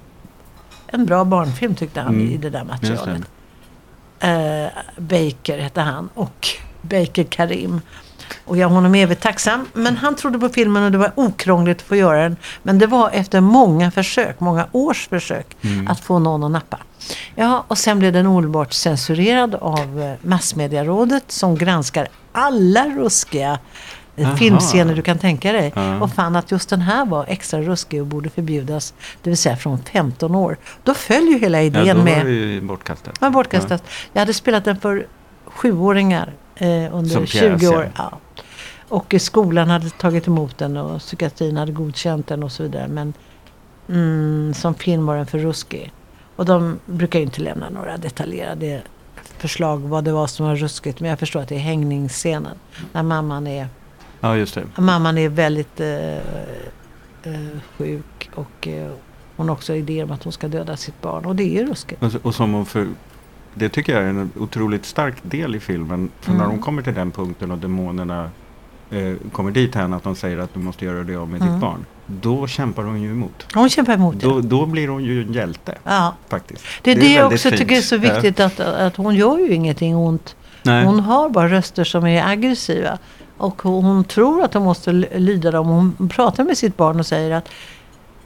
en 0.87 1.07
bra 1.07 1.25
barnfilm 1.25 1.75
tyckte 1.75 2.01
han 2.01 2.15
mm. 2.15 2.31
i 2.31 2.37
det 2.37 2.51
där 2.51 2.65
materialet. 2.65 3.23
Eh, 4.21 4.67
Baker 4.97 5.59
hette 5.59 5.81
han 5.81 6.09
och 6.15 6.49
Baker 6.83 7.25
Karim. 7.25 7.81
Och 8.45 8.57
jag 8.57 8.69
honom 8.69 8.95
evigt 8.95 9.23
tacksam. 9.23 9.67
Men 9.73 9.97
han 9.97 10.17
trodde 10.17 10.39
på 10.39 10.49
filmen 10.49 10.83
och 10.83 10.93
det 10.93 10.99
var 10.99 11.13
okrångligt 11.15 11.81
att 11.81 11.89
få 11.89 11.97
göra 11.97 12.23
den. 12.23 12.37
Men 12.63 12.79
det 12.79 12.87
var 12.87 13.11
efter 13.11 13.41
många 13.41 13.91
försök, 13.91 14.41
många 14.41 14.67
års 14.73 15.09
försök, 15.09 15.57
mm. 15.63 15.89
att 15.89 16.01
få 16.01 16.19
någon 16.19 16.45
att 16.45 16.51
nappa. 16.51 16.79
Ja, 17.35 17.65
och 17.69 17.79
sen 17.79 17.99
blev 17.99 18.13
den 18.13 18.27
omedelbart 18.27 18.73
censurerad 18.73 19.55
av 19.55 20.03
eh, 20.03 20.29
Massmediarådet 20.29 21.25
som 21.33 21.55
granskar 21.55 22.09
alla 22.33 22.85
ruskiga 22.89 23.59
eh, 24.17 24.27
Aha. 24.27 24.37
filmscener 24.37 24.95
du 24.95 25.03
kan 25.03 25.19
tänka 25.19 25.53
dig. 25.53 25.73
Ja. 25.77 26.01
Och 26.01 26.11
fann 26.11 26.37
att 26.37 26.51
just 26.51 26.69
den 26.69 26.81
här 26.81 27.07
var 27.07 27.25
extra 27.29 27.63
ruskig 27.63 28.01
och 28.01 28.07
borde 28.07 28.31
förbjudas. 28.31 28.95
Det 29.23 29.31
vill 29.31 29.37
säga 29.37 29.57
från 29.57 29.79
15 29.93 30.35
år. 30.35 30.57
Då 30.83 30.95
föll 30.95 31.29
ju 31.29 31.39
hela 31.39 31.63
idén 31.63 31.87
ja, 31.87 31.95
då 31.95 32.03
med... 32.03 32.25
var 32.25 32.31
det 32.31 32.61
bortkastat. 32.61 33.19
Ja, 33.21 33.31
bortkastat. 33.31 33.83
Ja. 33.87 34.09
Jag 34.13 34.21
hade 34.21 34.35
spelat 34.35 34.65
den 34.65 34.81
för 34.81 35.07
sjuåringar 35.47 36.33
eh, 36.57 36.69
under 36.95 37.27
20 37.27 37.69
år. 37.69 37.91
Ja. 37.97 38.19
Och 38.89 39.15
skolan 39.19 39.71
hade 39.71 39.91
tagit 39.91 40.27
emot 40.27 40.59
den 40.59 40.77
och 40.77 40.99
psykiatrin 40.99 41.57
hade 41.57 41.73
godkänt 41.73 42.27
den 42.27 42.43
och 42.43 42.53
så 42.53 42.63
vidare. 42.63 42.89
Men 42.89 43.13
mm, 43.89 44.55
som 44.55 44.75
film 44.75 45.07
var 45.07 45.17
den 45.17 45.27
för 45.27 45.39
ruskig. 45.39 45.93
Och 46.37 46.45
de 46.45 46.79
brukar 46.87 47.19
ju 47.19 47.25
inte 47.25 47.41
lämna 47.41 47.71
några 47.71 47.97
detaljerade 47.97 48.83
förslag 49.39 49.79
vad 49.79 50.05
det 50.05 50.13
var 50.13 50.27
som 50.27 50.47
var 50.47 50.57
ruskigt. 50.57 51.01
Men 51.01 51.11
jag 51.11 51.19
förstår 51.19 51.41
att 51.41 51.49
det 51.49 51.55
är 51.55 51.59
hängningsscenen. 51.59 52.57
När 52.93 53.03
mamman 53.03 53.47
är, 53.47 53.69
ja, 54.21 54.37
just 54.37 54.55
det. 54.55 54.65
Mamman 54.77 55.19
är 55.19 55.29
väldigt 55.29 55.81
eh, 55.81 56.17
eh, 57.23 57.59
sjuk 57.77 58.31
och 58.35 58.69
eh, 58.69 58.91
hon 59.37 59.49
har 59.49 59.55
också 59.55 59.75
idéer 59.75 60.05
om 60.05 60.11
att 60.11 60.25
hon 60.25 60.33
ska 60.33 60.49
döda 60.49 60.77
sitt 60.77 61.01
barn. 61.01 61.25
Och 61.25 61.37
det 61.37 61.43
är 61.43 61.61
ju 61.61 61.67
ruskigt. 61.67 62.03
Och, 62.03 62.27
och 62.27 62.35
som 62.35 62.53
hon 62.53 62.67
för, 62.67 62.89
det 63.55 63.69
tycker 63.69 63.93
jag 63.95 64.03
är 64.03 64.09
en 64.09 64.31
otroligt 64.37 64.85
stark 64.85 65.15
del 65.23 65.55
i 65.55 65.61
filmen. 65.61 66.11
För 66.21 66.33
mm. 66.33 66.43
när 66.43 66.51
de 66.51 66.63
kommer 66.63 66.83
till 66.83 66.95
den 66.95 67.11
punkten 67.11 67.51
och 67.51 67.59
demonerna 67.59 68.31
eh, 68.95 69.31
kommer 69.33 69.51
dit 69.51 69.75
här 69.75 69.97
att 69.97 70.03
de 70.03 70.17
säger 70.17 70.39
att 70.39 70.55
du 70.55 70.61
måste 70.61 70.85
göra 70.85 71.05
det 71.05 71.17
av 71.17 71.29
med 71.29 71.41
mm. 71.41 71.53
ditt 71.53 71.61
barn. 71.61 71.87
då 72.07 72.47
kämpar 72.47 72.83
hon 72.83 73.03
ju 73.03 73.11
emot. 73.11 73.47
Hon 73.55 73.69
kämpar 73.69 73.93
emot 73.93 74.17
Då, 74.21 74.41
då 74.41 74.67
blir 74.67 74.89
hon 74.89 75.05
ju 75.05 75.23
en 75.23 75.33
hjälte. 75.33 75.75
Ja. 75.85 76.15
Faktiskt. 76.29 76.65
Det 76.83 76.91
är 76.91 77.01
det, 77.01 77.13
jag 77.13 77.33
också 77.33 77.49
fint. 77.49 77.61
tycker 77.61 77.77
är 77.77 77.81
så 77.81 77.97
viktigt 77.97 78.41
att, 78.41 78.61
att 78.61 78.97
hon 78.97 79.15
gör 79.15 79.39
ju 79.39 79.55
ingenting 79.55 79.97
ont. 79.97 80.37
Nej. 80.63 80.85
Hon 80.85 81.01
har 81.01 81.29
bara 81.29 81.49
röster 81.49 81.85
som 81.85 82.07
är 82.07 82.27
aggressiva. 82.27 82.99
Och 83.37 83.63
hon, 83.63 84.05
tror 84.05 84.43
att 84.43 84.55
hon 84.55 84.63
måste 84.63 84.93
lyda 84.93 85.51
dem. 85.51 85.67
Hon 85.67 86.09
pratar 86.09 86.45
med 86.45 86.59
sitt 86.59 86.77
barn 86.77 87.01
och 87.01 87.07
säger 87.07 87.31
att 87.31 87.49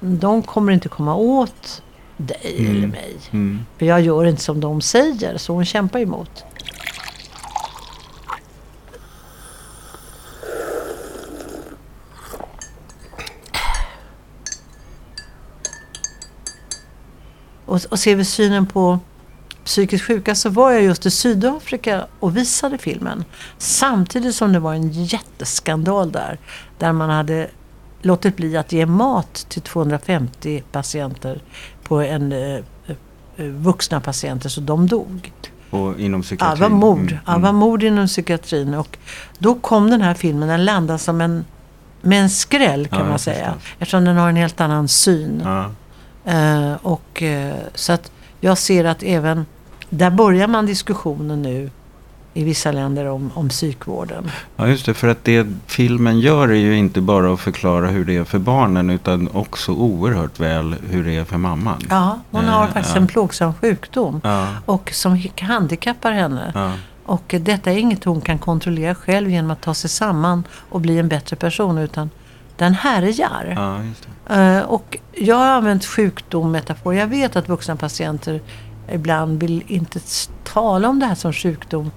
de 0.01 0.43
kommer 0.43 0.73
inte 0.73 0.89
komma 0.89 1.15
åt 1.15 1.83
dig 2.17 2.57
Mm. 2.59 2.77
eller 2.77 2.87
mig. 2.87 3.17
Mm. 3.31 3.61
För 3.79 3.87
jag 3.87 4.01
gör 4.01 4.25
inte 4.25 4.43
som 4.43 4.61
de 4.61 4.81
säger. 4.81 5.39
Så 5.39 5.53
hon 5.53 5.65
kämpar 5.65 6.01
emot. 6.01 6.45
Och, 17.69 17.81
och 17.91 17.99
ser 17.99 18.17
vi 18.17 18.25
synen 18.25 18.67
på 18.67 18.99
psykiskt 19.65 20.05
sjuka 20.07 20.35
så 20.35 20.49
var 20.51 20.71
jag 20.71 20.83
just 20.83 21.07
i 21.07 21.11
Sydafrika 21.11 22.07
och 22.21 22.37
visade 22.37 22.79
filmen. 22.79 23.25
Samtidigt 23.59 24.35
som 24.35 24.53
det 24.53 24.59
var 24.59 24.75
en 24.75 24.93
jätteskandal 24.93 26.13
där. 26.13 26.39
Där 26.79 26.93
man 26.93 27.11
hade 27.11 27.49
låtit 28.03 28.37
bli 28.37 28.57
att 28.57 28.73
ge 28.73 28.87
mat 28.87 29.47
till 29.49 29.63
250 29.63 30.63
patienter 30.73 31.41
på 31.83 32.01
en 32.01 32.33
eh, 32.33 32.55
eh, 33.37 33.45
vuxna 33.47 34.01
patienter 34.01 34.49
så 34.49 34.61
de 34.61 34.87
dog. 34.87 35.33
Och 35.71 36.01
inom 36.01 36.21
Ja, 36.21 36.23
psykiatrin. 36.23 36.57
det 36.63 36.69
var 36.69 36.77
mord. 36.77 36.99
Mm, 36.99 37.19
Ja, 37.27 37.39
var 37.39 37.53
mord 37.53 37.83
inom 37.83 38.07
psykiatrin. 38.07 38.75
Och 38.75 38.99
då 39.39 39.55
kom 39.55 39.91
den 39.91 40.01
här 40.01 40.15
filmen, 40.15 40.49
den 40.49 40.65
landade 40.65 40.99
som 40.99 41.21
en, 41.21 41.45
med 42.03 42.23
en 42.23 42.31
skräll 42.31 42.87
kan 42.89 42.99
Ja, 42.99 43.05
man 43.09 43.19
säga. 43.19 43.53
förstår. 43.55 43.73
Eftersom 43.79 44.05
den 44.05 44.17
har 44.17 44.29
en 44.29 44.37
helt 44.37 44.61
annan 44.61 44.89
syn. 44.89 45.41
Ja. 45.45 45.71
Eh, 46.29 46.73
och, 46.83 47.23
eh, 47.23 47.55
så 47.75 47.93
att 47.93 48.11
jag 48.41 48.59
ser 48.59 48.85
att 48.85 49.03
även 49.03 49.47
där 49.91 50.11
börjar 50.11 50.47
man 50.49 50.67
diskussionen 50.67 51.43
nu 51.43 51.71
i 52.35 52.45
vissa 52.45 52.73
länder 52.73 53.07
om, 53.07 53.31
om 53.35 53.49
psykvården. 53.49 54.31
ja, 54.57 54.67
just 54.69 54.87
det. 54.87 54.95
För 54.95 55.09
att 55.09 55.25
det 55.25 55.47
filmen 55.67 56.21
gör 56.21 56.49
är 56.49 56.55
ju 56.55 56.77
inte 56.77 57.01
bara 57.01 57.33
att 57.33 57.41
förklara 57.41 57.87
hur 57.89 58.05
det 58.05 58.17
är 58.17 58.25
för 58.25 58.39
barnen 58.39 58.91
utan 58.91 59.29
också 59.33 59.73
oerhört 59.73 60.41
väl 60.41 60.75
hur 60.91 61.05
det 61.05 61.17
är 61.17 61.25
för 61.25 61.37
mamman. 61.39 61.83
Ja, 61.91 62.19
hon 62.31 62.45
har 62.45 62.65
Eh, 62.67 62.73
faktiskt 62.73 62.95
ja. 62.97 63.01
en 63.01 63.07
plågsam 63.07 63.55
sjukdom. 63.55 64.21
Ja, 64.25 64.47
Och 64.65 64.91
som 64.93 65.23
handikappar 65.41 66.13
henne. 66.13 66.53
ja. 66.55 66.73
Och 67.05 67.35
detta 67.41 67.73
är 67.73 67.77
inget 67.77 68.05
hon 68.05 68.21
kan 68.21 68.39
kontrollera 68.39 68.95
själv 68.95 69.31
genom 69.31 69.51
att 69.51 69.61
ta 69.61 69.75
sig 69.75 69.91
samman 69.91 70.45
och 70.71 70.81
bli 70.81 70.99
en 70.99 71.09
bättre 71.09 71.37
person. 71.37 71.79
Utan 71.79 72.11
den 72.59 72.75
härjar. 72.75 73.55
ja 73.57 73.83
just 73.85 74.07
det. 74.27 74.35
Eh, 74.35 74.63
och 74.63 74.99
jag 75.13 75.37
har 75.37 75.47
använt 75.47 75.85
sjukdom, 75.85 76.53
metafor. 76.53 76.95
Jag 76.95 77.07
vet 77.07 77.37
att 77.37 77.49
vuxna 77.49 77.77
patienter 77.77 78.41
ibland 78.93 79.41
vill 79.41 79.63
inte 79.67 80.01
tala 80.45 80.89
om 80.89 80.99
det 80.99 81.07
här 81.07 81.15
som 81.15 81.33
sjukdom. 81.33 81.91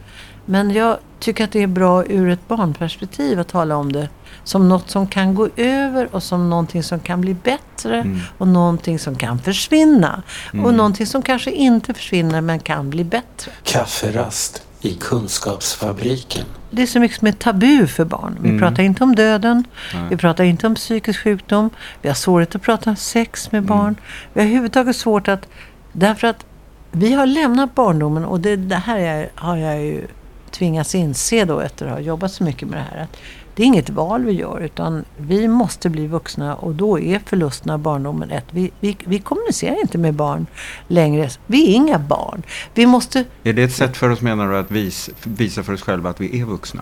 Men 0.45 0.71
jag 0.71 0.97
tycker 1.19 1.43
att 1.43 1.51
det 1.51 1.63
är 1.63 1.67
bra 1.67 2.05
ur 2.05 2.29
ett 2.29 2.47
barnperspektiv 2.47 3.39
att 3.39 3.47
tala 3.47 3.75
om 3.77 3.91
det 3.91 4.09
som 4.43 4.69
något 4.69 4.89
som 4.89 5.07
kan 5.07 5.35
gå 5.35 5.49
över 5.55 6.15
och 6.15 6.23
som 6.23 6.49
någonting 6.49 6.83
som 6.83 6.99
kan 6.99 7.21
bli 7.21 7.33
bättre 7.33 7.95
Mm. 8.01 8.19
och 8.37 8.47
någonting 8.47 8.99
som 8.99 9.15
kan 9.15 9.39
försvinna. 9.39 10.23
Och 10.49 10.53
Mm. 10.55 10.75
någonting 10.75 11.05
som 11.07 11.21
kanske 11.21 11.51
inte 11.51 11.93
försvinner 11.93 12.41
men 12.41 12.59
kan 12.59 12.89
bli 12.89 13.03
bättre. 13.03 13.51
Kafferast 13.63 14.63
i 14.81 14.93
Kunskapsfabriken. 14.95 16.45
Det 16.71 16.81
är 16.81 16.85
så 16.85 16.99
mycket 16.99 17.19
som 17.19 17.27
är 17.27 17.31
tabu 17.31 17.87
för 17.87 18.05
barn. 18.05 18.37
Vi 18.41 18.49
Mm. 18.49 18.61
pratar 18.61 18.83
inte 18.83 19.03
om 19.03 19.15
döden. 19.15 19.63
Nej. 19.93 20.03
Vi 20.09 20.17
pratar 20.17 20.43
inte 20.43 20.67
om 20.67 20.75
psykisk 20.75 21.19
sjukdom. 21.23 21.69
Vi 22.01 22.09
har 22.09 22.15
svårighet 22.15 22.55
att 22.55 22.61
prata 22.61 22.89
om 22.89 22.95
sex 22.95 23.51
med 23.51 23.63
barn. 23.63 23.95
Vi 24.33 24.39
har 24.41 24.45
överhuvudtaget 24.47 24.95
svårt 24.95 25.27
att... 25.27 25.47
Därför 25.93 26.27
att 26.27 26.45
vi 26.91 27.13
har 27.13 27.25
lämnat 27.25 27.75
barndomen 27.75 28.25
och 28.25 28.39
det, 28.39 28.55
det 28.55 28.75
här 28.75 28.97
är, 28.99 29.29
har 29.35 29.57
jag 29.57 29.81
ju 29.83 30.07
tvingats 30.51 30.95
inse 30.95 31.45
då 31.45 31.59
efter 31.59 31.85
att 31.85 31.91
ha 31.91 31.99
jobbat 31.99 32.31
så 32.31 32.43
mycket 32.43 32.67
med 32.67 32.77
det 32.79 32.85
här. 32.95 33.03
Att 33.03 33.17
det 33.55 33.63
är 33.63 33.67
inget 33.67 33.89
val 33.89 34.23
vi 34.25 34.31
gör 34.31 34.59
utan 34.61 35.05
vi 35.17 35.47
måste 35.47 35.89
bli 35.89 36.07
vuxna 36.07 36.55
och 36.55 36.75
då 36.75 36.99
är 36.99 37.19
förlusten 37.25 37.69
av 37.71 37.79
barndomen 37.79 38.31
ett. 38.31 38.45
Vi, 38.51 38.71
vi, 38.79 38.97
vi 39.05 39.19
kommunicerar 39.19 39.81
inte 39.81 39.97
med 39.97 40.13
barn 40.13 40.45
längre. 40.87 41.29
Vi 41.45 41.71
är 41.71 41.75
inga 41.75 41.99
barn. 41.99 42.43
Vi 42.73 42.85
måste 42.85 43.23
Är 43.43 43.53
det 43.53 43.63
ett 43.63 43.73
sätt 43.73 43.97
för 43.97 44.09
oss 44.09 44.21
menar 44.21 44.47
du 44.51 44.57
att 44.57 44.71
vis, 44.71 45.09
visa 45.23 45.63
för 45.63 45.73
oss 45.73 45.81
själva 45.81 46.09
att 46.09 46.21
vi 46.21 46.41
är 46.41 46.45
vuxna? 46.45 46.81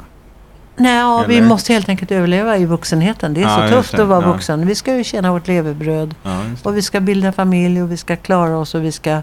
Nej, 0.81 0.97
ja, 0.97 1.25
vi 1.27 1.41
måste 1.41 1.73
helt 1.73 1.89
enkelt 1.89 2.11
överleva 2.11 2.57
i 2.57 2.65
vuxenheten. 2.65 3.33
Det 3.33 3.41
är 3.41 3.61
Ja, 3.61 3.69
så 3.69 3.75
tufft 3.75 3.93
att 3.93 4.07
vara 4.07 4.21
Ja. 4.21 4.31
vuxen. 4.33 4.67
Vi 4.67 4.75
ska 4.75 4.95
ju 4.97 5.03
tjäna 5.03 5.31
vårt 5.31 5.47
levebröd. 5.47 6.15
Och 6.63 6.77
vi 6.77 6.81
ska 6.81 6.99
bilda 6.99 7.31
familj 7.31 7.81
och 7.83 7.91
vi 7.91 7.97
ska 7.97 8.15
klara 8.15 8.57
oss 8.57 8.75
och 8.75 8.83
vi 8.83 8.91
ska 8.91 9.21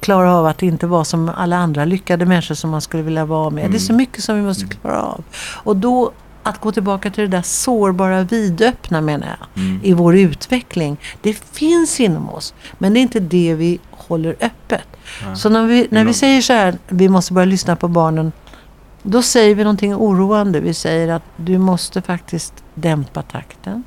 klara 0.00 0.32
av 0.34 0.46
att 0.46 0.62
inte 0.62 0.86
vara 0.86 1.04
som 1.04 1.28
alla 1.36 1.56
andra 1.56 1.84
lyckade 1.84 2.26
människor 2.26 2.54
som 2.54 2.70
man 2.70 2.80
skulle 2.80 3.02
vilja 3.02 3.24
vara 3.24 3.50
med. 3.50 3.70
Det 3.70 3.76
är 3.76 3.78
så 3.78 3.92
Mm. 3.92 3.96
mycket 3.98 4.24
som 4.24 4.36
vi 4.36 4.42
måste 4.42 4.66
klara 4.66 5.02
av. 5.02 5.24
Och 5.64 5.76
då 5.76 6.12
att 6.46 6.60
gå 6.60 6.72
tillbaka 6.72 7.10
till 7.10 7.30
det 7.30 7.36
där 7.36 7.42
sårbara 7.42 8.22
vidöppna 8.22 9.00
menar 9.00 9.26
jag. 9.26 9.64
Mm. 9.64 9.80
I 9.82 9.92
vår 9.92 10.16
utveckling. 10.16 10.96
Det 11.20 11.32
finns 11.32 12.00
inom 12.00 12.30
oss. 12.30 12.54
Men 12.78 12.94
det 12.94 13.00
är 13.00 13.02
inte 13.02 13.20
det 13.20 13.54
vi 13.54 13.78
håller 13.90 14.36
öppet. 14.40 14.86
Ja. 15.24 15.36
Så 15.36 15.48
när 15.48 15.66
vi, 15.66 15.86
när 15.90 16.04
vi 16.04 16.14
säger 16.14 16.42
så 16.42 16.52
här, 16.52 16.78
vi 16.88 17.08
måste 17.08 17.32
börja 17.32 17.46
lyssna 17.46 17.76
på 17.76 17.88
barnen. 17.88 18.32
Då 19.02 19.22
säger 19.22 19.54
vi 19.54 19.64
någonting 19.64 19.94
oroande. 19.94 20.60
Vi 20.60 20.74
säger 20.74 21.08
att 21.08 21.22
du 21.36 21.58
måste 21.58 22.02
faktiskt 22.02 22.54
dämpa 22.74 23.22
takten. 23.22 23.84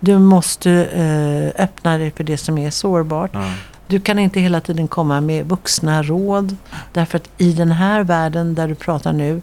Du 0.00 0.18
måste 0.18 0.70
eh, 0.70 1.64
öppna 1.64 1.98
dig 1.98 2.10
för 2.10 2.24
det 2.24 2.36
som 2.36 2.58
är 2.58 2.70
sårbart. 2.70 3.30
Ja. 3.34 3.50
Du 3.86 4.00
kan 4.00 4.18
inte 4.18 4.40
hela 4.40 4.60
tiden 4.60 4.88
komma 4.88 5.20
med 5.20 5.48
vuxna 5.48 6.02
råd. 6.02 6.56
Därför 6.92 7.16
att 7.16 7.30
i 7.38 7.52
den 7.52 7.72
här 7.72 8.02
världen 8.04 8.54
där 8.54 8.68
du 8.68 8.74
pratar 8.74 9.12
nu, 9.12 9.42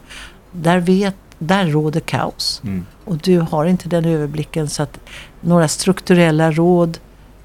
där, 0.51 0.79
vet, 0.79 1.15
där 1.39 1.65
råder 1.65 1.99
kaos. 1.99 2.61
Mm. 2.63 2.85
Och 3.05 3.17
du 3.17 3.39
har 3.39 3.65
inte 3.65 3.89
den 3.89 4.05
överblicken 4.05 4.69
så 4.69 4.83
att 4.83 4.99
några 5.41 5.67
strukturella 5.67 6.51
råd, 6.51 6.97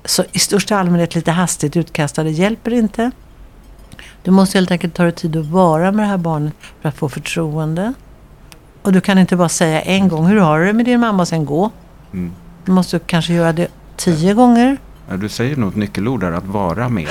så 0.05 0.25
i 0.33 0.39
största 0.39 0.77
allmänhet 0.77 1.15
lite 1.15 1.31
hastigt 1.31 1.77
utkastade, 1.77 2.31
hjälper 2.31 2.73
inte. 2.73 3.11
Du 4.23 4.31
måste 4.31 4.59
helt 4.59 4.71
enkelt 4.71 4.95
ta 4.95 5.03
dig 5.03 5.13
tid 5.13 5.37
att 5.37 5.47
vara 5.47 5.93
med 5.93 6.05
det 6.05 6.09
här 6.09 6.19
barnet 6.19 6.55
för 6.81 6.89
att 6.89 6.97
få 6.97 7.09
förtroende. 7.09 7.95
Och 8.83 8.93
du 8.93 9.01
kan 9.01 9.19
inte 9.19 9.37
bara 9.37 9.49
säga 9.49 9.81
en 9.81 10.09
gång, 10.09 10.27
hur 10.27 10.41
har 10.41 10.61
du 10.61 10.67
det 10.67 10.73
med 10.73 10.85
din 10.85 11.01
mamma 11.01 11.23
och 11.23 11.29
sen 11.29 11.45
gå. 11.45 11.71
Mm. 12.13 12.33
Du 12.65 12.73
måste 12.73 12.99
kanske 12.99 13.33
göra 13.33 13.53
det 13.53 13.69
tio 13.97 14.35
gånger. 14.35 14.77
Du 15.17 15.29
säger 15.29 15.57
nog 15.57 15.69
ett 15.69 15.77
nyckelord 15.77 16.21
där, 16.21 16.33
att 16.33 16.47
vara 16.47 16.89
med. 16.89 17.09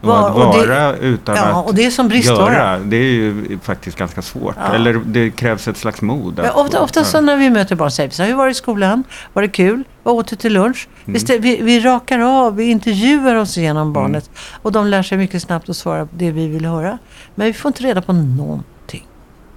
Och 0.00 0.08
Var- 0.08 0.28
att 0.28 0.34
och 0.36 0.40
det- 0.40 0.66
vara 0.68 0.96
utan 0.96 1.36
Ja, 1.36 1.42
att 1.42 1.66
och 1.66 1.74
det 1.74 1.84
är 1.86 1.90
som 1.90 2.08
bristvara. 2.08 2.52
göra, 2.54 2.78
det 2.78 2.96
är 2.96 3.02
ju 3.12 3.58
faktiskt 3.62 3.98
ganska 3.98 4.22
svårt. 4.22 4.54
Ja. 4.58 4.74
Eller 4.74 5.00
det 5.06 5.30
krävs 5.30 5.68
ett 5.68 5.76
slags 5.76 6.02
mod. 6.02 6.40
Ja, 6.44 6.52
ofta, 6.52 6.80
ofta 6.80 7.04
så 7.04 7.20
när 7.20 7.36
vi 7.36 7.50
möter 7.50 7.76
barn 7.76 7.90
säger 7.90 8.08
vi 8.08 8.14
så 8.14 8.22
här, 8.22 8.30
hur 8.30 8.36
var 8.36 8.44
det 8.46 8.50
i 8.50 8.54
skolan? 8.54 9.04
Var 9.32 9.42
det 9.42 9.48
kul? 9.48 9.84
Vad 10.02 10.14
åt 10.14 10.26
du 10.28 10.36
till 10.36 10.52
lunch? 10.52 10.88
Mm. 11.06 11.20
Vi, 11.28 11.38
vi, 11.38 11.62
vi 11.62 11.80
rakar 11.80 12.18
av, 12.18 12.56
vi 12.56 12.64
intervjuar 12.64 13.34
oss 13.34 13.58
igenom 13.58 13.92
barnet. 13.92 14.30
Och 14.62 14.72
de 14.72 14.86
lär 14.86 15.02
sig 15.02 15.18
mycket 15.18 15.42
snabbt 15.42 15.68
att 15.68 15.76
svara 15.76 16.06
på 16.06 16.14
det 16.16 16.30
vi 16.30 16.46
vill 16.48 16.64
höra. 16.64 16.98
Men 17.34 17.46
vi 17.46 17.52
får 17.52 17.68
inte 17.68 17.82
reda 17.82 18.02
på 18.02 18.12
någonting. 18.12 19.06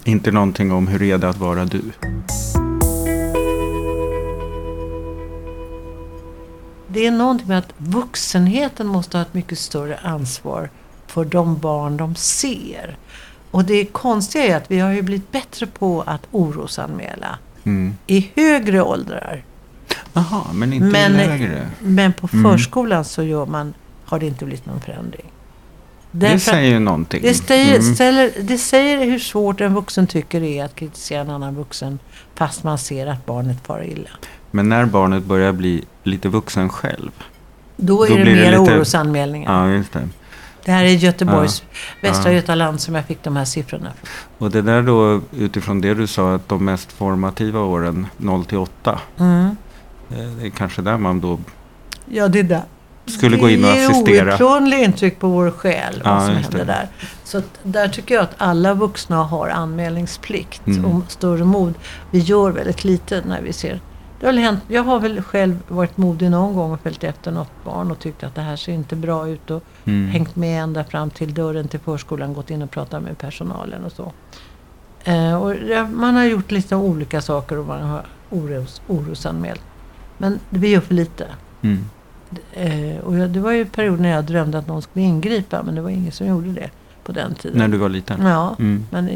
Inte 0.03 0.31
någonting 0.31 0.71
om 0.71 0.88
hur 0.88 1.01
är 1.01 1.17
det 1.17 1.29
att 1.29 1.38
vara 1.38 1.65
du. 1.65 1.81
Det 6.93 7.05
är 7.07 7.12
någonting 7.12 7.48
med 7.48 7.57
att 7.57 7.74
vuxenheten 7.77 8.88
måste 8.88 9.17
ha 9.17 9.21
ett 9.21 9.33
mycket 9.33 9.60
större 9.60 9.98
ansvar 10.03 10.69
för 11.07 11.25
de 11.25 11.57
barn 11.57 11.98
de 11.98 12.15
ser. 12.15 12.98
Och 13.51 13.65
det 13.65 13.86
konstiga 13.86 14.43
är 14.45 14.55
att 14.57 14.71
vi 14.71 14.79
har 14.79 14.91
ju 14.91 15.01
blivit 15.01 15.31
bättre 15.31 15.65
på 15.67 16.01
att 16.07 16.21
orosanmäla 16.31 17.38
Mm. 17.63 17.95
i 18.07 18.31
högre 18.36 18.81
åldrar. 18.81 19.43
Jaha, 20.13 20.43
men 20.53 20.74
inte 20.74 20.88
Men- 20.88 21.13
lägre. 21.13 21.69
Men 21.79 22.13
på 22.13 22.29
Mm. 22.33 22.51
förskolan 22.51 23.05
så 23.05 23.24
gör 23.24 23.45
man, 23.45 23.74
har 24.05 24.19
det 24.19 24.25
inte 24.25 24.45
blivit 24.45 24.65
någon 24.65 24.81
förändring. 24.81 25.25
Det 26.12 26.19
Därför 26.19 26.36
att 26.36 26.41
säger 26.41 26.69
ju 26.71 26.79
någonting. 26.79 27.21
det, 27.21 27.33
säger, 27.33 27.79
Mm. 27.79 27.95
ställer, 27.95 28.31
det 28.41 28.57
säger 28.57 29.05
hur 29.05 29.19
svårt 29.19 29.62
en 29.62 29.74
vuxen 29.74 30.07
tycker 30.07 30.41
det 30.41 30.60
är 30.60 30.65
att 30.65 30.75
kritisera 30.75 31.21
en 31.21 31.29
annan 31.29 31.55
vuxen 31.55 32.00
fast 32.36 32.63
man 32.63 32.77
ser 32.77 33.07
att 33.07 33.25
barnet 33.25 33.57
far 33.67 33.83
illa. 33.83 34.10
Men 34.51 34.70
när 34.70 34.86
barnet 34.86 35.24
börjar 35.24 35.51
bli 35.51 35.84
lite 36.03 36.29
vuxen 36.29 36.70
själv. 36.70 37.12
Då 37.77 38.03
är 38.03 38.10
Då 38.10 38.15
det 38.15 38.22
blir 38.24 38.36
det 38.36 38.41
mer 38.51 38.60
lite- 38.60 38.75
orosanmälningar. 38.77 39.67
Ja, 39.67 39.74
just 39.74 39.93
det. 39.93 40.08
Det 40.65 40.72
här 40.72 40.84
är 40.84 40.89
Göteborgs, 40.89 41.63
Västra 42.01 42.31
Ja. 42.31 42.36
Götaland 42.36 42.81
som 42.81 42.96
jag 42.96 43.05
fick 43.05 43.24
de 43.24 43.36
här 43.36 43.46
siffrorna. 43.46 43.91
Och 44.38 44.51
det 44.51 44.62
där 44.62 44.81
då 44.81 45.22
utifrån 45.38 45.81
det 45.81 45.93
du 45.93 46.08
sa 46.08 46.36
att 46.36 46.50
de 46.50 46.65
mest 46.65 46.91
formativa 46.91 47.60
åren 47.60 48.08
0 48.17 48.46
till 48.46 48.58
8. 48.58 49.00
Mm. 49.20 49.55
eh, 50.10 50.17
Det 50.39 50.46
är 50.46 50.50
kanske 50.50 50.81
där 50.81 50.98
man 50.98 51.22
då 51.22 51.39
Ja, 52.05 52.27
det 52.27 52.39
är 52.39 52.43
där. 52.43 52.62
skulle 53.05 53.38
gå 53.38 53.50
in 53.50 53.63
och 53.65 53.72
Det 53.72 53.86
assistera. 53.86 54.27
är 54.27 54.31
outplånliga 54.31 54.79
intryck 54.79 55.20
på 55.20 55.27
vår 55.27 55.51
själ 55.51 56.01
Ja, 56.03 56.13
vad 56.13 56.25
som 56.25 56.36
händer 56.36 56.58
det. 56.60 56.63
där. 56.65 56.88
Så 57.24 57.41
där 57.63 57.88
tycker 57.88 58.15
jag 58.15 58.24
att 58.24 58.36
alla 58.38 58.74
vuxna 58.74 59.24
har 59.24 59.50
anmälningsplikt 59.50 60.67
Mm. 60.67 60.86
och 60.86 61.12
större 61.12 61.43
mod. 61.43 61.74
Vi 62.12 62.20
gör 62.20 62.51
väldigt 62.51 62.84
lite 62.84 63.22
när 63.27 63.41
vi 63.41 63.53
ser 63.53 63.79
det 64.21 64.27
har 64.27 64.33
hänt, 64.33 64.59
jag 64.67 64.83
har 64.83 64.99
väl 64.99 65.21
själv 65.21 65.59
varit 65.67 65.97
modig 65.97 66.31
någon 66.31 66.55
gång 66.55 66.71
och 66.71 66.79
följt 66.79 67.03
efter 67.03 67.31
något 67.31 67.63
barn 67.65 67.91
och 67.91 67.99
tyckt 67.99 68.23
att 68.23 68.35
det 68.35 68.41
här 68.41 68.55
ser 68.55 68.73
inte 68.73 68.95
bra 68.95 69.29
ut 69.29 69.51
och 69.51 69.63
mm. 69.85 70.09
hängt 70.09 70.35
med 70.35 70.63
ända 70.63 70.83
fram 70.83 71.09
till 71.09 71.33
dörren 71.33 71.67
till 71.67 71.79
förskolan, 71.79 72.33
gått 72.33 72.49
in 72.49 72.61
och 72.61 72.71
pratat 72.71 73.03
med 73.03 73.17
personalen 73.17 73.83
och 73.85 73.91
så. 73.91 74.11
Eh, 75.03 75.35
och 75.35 75.55
man 75.89 76.15
har 76.15 76.23
gjort 76.23 76.51
lite 76.51 76.75
olika 76.75 77.21
saker 77.21 77.57
och 77.57 77.65
man 77.65 77.81
har 77.81 78.05
oros, 78.29 78.81
orosanmält. 78.87 79.61
Men 80.17 80.39
vi 80.49 80.67
gör 80.67 80.81
för 80.81 80.93
lite. 80.93 81.27
Mm. 81.61 81.85
Eh, 82.53 82.99
och 83.03 83.17
jag, 83.17 83.29
det 83.29 83.39
var 83.39 83.51
ju 83.51 83.65
perioder 83.65 84.01
när 84.01 84.09
jag 84.11 84.25
drömde 84.25 84.57
att 84.57 84.67
någon 84.67 84.81
skulle 84.81 85.05
ingripa 85.05 85.63
men 85.63 85.75
det 85.75 85.81
var 85.81 85.89
ingen 85.89 86.11
som 86.11 86.27
gjorde 86.27 86.49
det 86.49 86.69
på 87.03 87.11
den 87.11 87.35
tiden. 87.35 87.57
När 87.57 87.67
du 87.67 87.77
var 87.77 87.89
liten? 87.89 88.25
Ja. 88.25 88.55
Mm. 88.59 88.85
Men, 88.89 89.09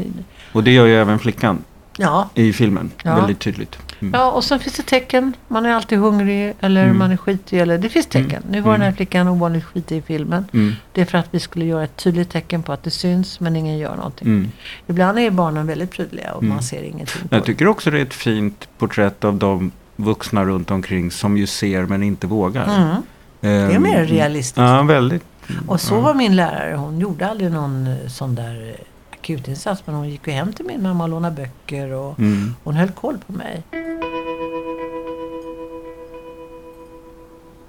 och 0.52 0.64
det 0.64 0.72
gör 0.72 0.86
ju 0.86 0.94
även 0.94 1.18
flickan 1.18 1.64
ja. 1.96 2.28
i 2.34 2.52
filmen. 2.52 2.90
Ja. 3.02 3.14
Väldigt 3.14 3.40
tydligt. 3.40 3.78
Mm. 4.00 4.14
Ja, 4.14 4.30
och 4.30 4.44
sen 4.44 4.58
finns 4.58 4.76
det 4.76 4.82
tecken. 4.82 5.32
Man 5.48 5.66
är 5.66 5.74
alltid 5.74 5.98
hungrig 5.98 6.54
eller 6.60 6.84
mm. 6.84 6.98
man 6.98 7.10
är 7.12 7.16
skitig. 7.16 7.60
Eller, 7.60 7.78
det 7.78 7.88
finns 7.88 8.06
tecken. 8.06 8.42
Mm. 8.42 8.50
Nu 8.50 8.60
var 8.60 8.72
den 8.72 8.80
här 8.80 8.88
mm. 8.88 8.96
flickan 8.96 9.28
ovanligt 9.28 9.64
skitig 9.64 9.96
i 9.96 10.02
filmen. 10.02 10.44
Mm. 10.52 10.74
Det 10.92 11.00
är 11.00 11.04
för 11.04 11.18
att 11.18 11.28
vi 11.30 11.40
skulle 11.40 11.64
göra 11.64 11.84
ett 11.84 11.96
tydligt 11.96 12.30
tecken 12.30 12.62
på 12.62 12.72
att 12.72 12.82
det 12.82 12.90
syns 12.90 13.40
men 13.40 13.56
ingen 13.56 13.78
gör 13.78 13.96
någonting. 13.96 14.52
Ibland 14.86 15.18
är 15.18 15.30
barnen 15.30 15.66
väldigt 15.66 15.90
prydliga 15.90 16.32
och 16.32 16.42
man 16.42 16.62
ser 16.62 16.82
ingenting. 16.82 17.22
Jag 17.30 17.44
tycker 17.44 17.66
också 17.66 17.90
det 17.90 17.98
är 17.98 18.02
ett 18.02 18.14
fint 18.14 18.68
porträtt 18.78 19.24
av 19.24 19.34
de 19.34 19.70
vuxna 19.96 20.44
runt 20.44 20.70
omkring 20.70 21.10
som 21.10 21.36
ju 21.36 21.46
ser 21.46 21.86
men 21.86 22.02
inte 22.02 22.26
vågar. 22.26 22.66
Det 23.40 23.48
är 23.48 23.78
mer 23.78 24.00
ehm, 24.00 24.06
realistiskt. 24.06 24.58
Ja, 24.58 24.82
väldigt. 24.82 25.22
Och 25.66 25.80
så 25.80 26.00
var 26.00 26.14
min 26.14 26.36
lärare. 26.36 26.74
Hon 26.74 26.98
gjorde 26.98 27.28
aldrig 27.28 27.50
någon 27.50 27.86
eh, 27.86 28.08
sån 28.08 28.34
där 28.34 28.68
eh, 28.68 28.86
akutinsats. 29.34 29.82
Men 29.86 29.94
hon 29.94 30.08
gick 30.08 30.26
ju 30.26 30.32
hem 30.32 30.52
till 30.52 30.64
min 30.64 30.82
mamma 30.82 31.04
och 31.04 31.10
lånade 31.10 31.36
böcker. 31.36 31.92
Och 31.92 32.18
mm. 32.18 32.54
hon 32.64 32.74
höll 32.74 32.90
koll 32.90 33.18
på 33.26 33.32
mig. 33.32 33.62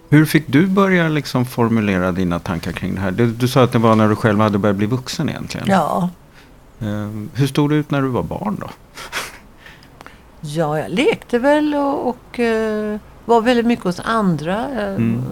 Hur 0.10 0.26
fick 0.26 0.48
du 0.48 0.68
börja 0.68 1.08
liksom 1.10 1.46
formulera 1.46 2.12
dina 2.12 2.40
tankar 2.40 2.72
kring 2.72 2.96
det 2.96 3.02
här? 3.02 3.12
Du, 3.12 3.32
du, 3.32 3.48
sa 3.48 3.64
att 3.64 3.72
det 3.72 3.80
var 3.80 3.96
när 3.96 4.10
du 4.10 4.16
själv 4.16 4.40
hade 4.40 4.58
börjat 4.58 4.78
bli 4.78 4.88
vuxen 4.88 5.30
egentligen. 5.30 5.68
Ja. 5.70 6.10
Uh, 6.82 7.26
hur 7.34 7.48
stod 7.48 7.70
det 7.70 7.76
ut 7.76 7.92
när 7.92 8.02
du 8.02 8.08
var 8.08 8.24
barn 8.24 8.58
då? 8.60 8.70
ja, 10.42 10.80
jag 10.80 10.92
lekte 10.92 11.40
väl 11.40 11.76
och, 11.76 12.10
och 12.10 12.40
uh, 12.40 13.00
var 13.26 13.42
väldigt 13.42 13.66
mycket 13.66 13.86
hos 13.86 14.00
andra. 14.00 14.68
Uh, 14.68 14.96
mm 14.96 15.24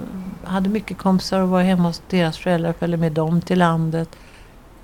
hade 0.46 0.70
mycket 0.70 0.98
kompisar 0.98 1.39
och 1.39 1.50
var 1.50 1.62
hemma 1.62 1.84
hos 1.84 2.01
deras 2.10 2.38
föräldrar 2.38 2.74
följde 2.74 2.98
med 2.98 3.12
dem 3.12 3.41
till 3.41 3.60
landet. 3.60 4.10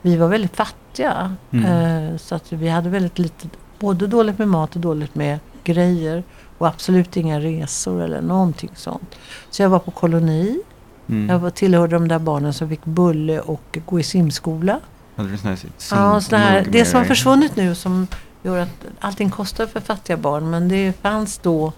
Vi 0.01 0.17
var 0.17 0.27
väldigt 0.27 0.55
fattiga. 0.55 1.36
Mm. 1.51 1.65
Eh, 1.65 2.17
så 2.17 2.36
att 2.36 2.51
vi 2.51 2.70
hade 2.70 2.89
väldigt 2.89 3.20
lite, 3.20 3.48
både 3.79 4.08
dåligt 4.08 4.39
med 4.39 4.48
mat 4.48 4.75
och 4.75 4.81
dåligt 4.81 5.15
med 5.15 5.39
grejer. 5.63 6.24
Och 6.58 6.67
absolut 6.67 7.17
inga 7.17 7.39
resor 7.39 8.01
eller 8.01 8.22
någonting 8.22 8.72
sånt. 8.75 9.15
Så 9.50 9.62
jag 9.62 9.70
var 9.70 9.79
på 9.79 9.91
koloni. 9.91 10.62
Mm. 11.10 11.29
Jag 11.29 11.39
var, 11.39 11.50
tillhörde 11.50 11.96
de 11.96 12.08
där 12.08 12.20
barnen 12.20 12.53
som 12.53 12.70
fick 12.70 12.86
bulle 12.86 13.39
och 13.39 13.79
gå 13.86 14.00
i 14.00 14.03
simskola. 14.03 14.79
Här 15.15 15.55
sim 15.55 15.72
ja, 15.91 16.22
sån 16.22 16.39
här, 16.39 16.67
det 16.72 16.86
som 16.86 16.98
har 16.98 17.05
försvunnit 17.05 17.55
nu 17.55 17.75
som 17.75 18.08
gör 18.43 18.58
att 18.58 18.86
allting 19.00 19.29
kostar 19.29 19.65
för 19.65 19.79
fattiga 19.79 20.17
barn. 20.17 20.50
Men 20.50 20.70
det 20.70 20.93
fanns 21.01 21.38
då 21.38 21.74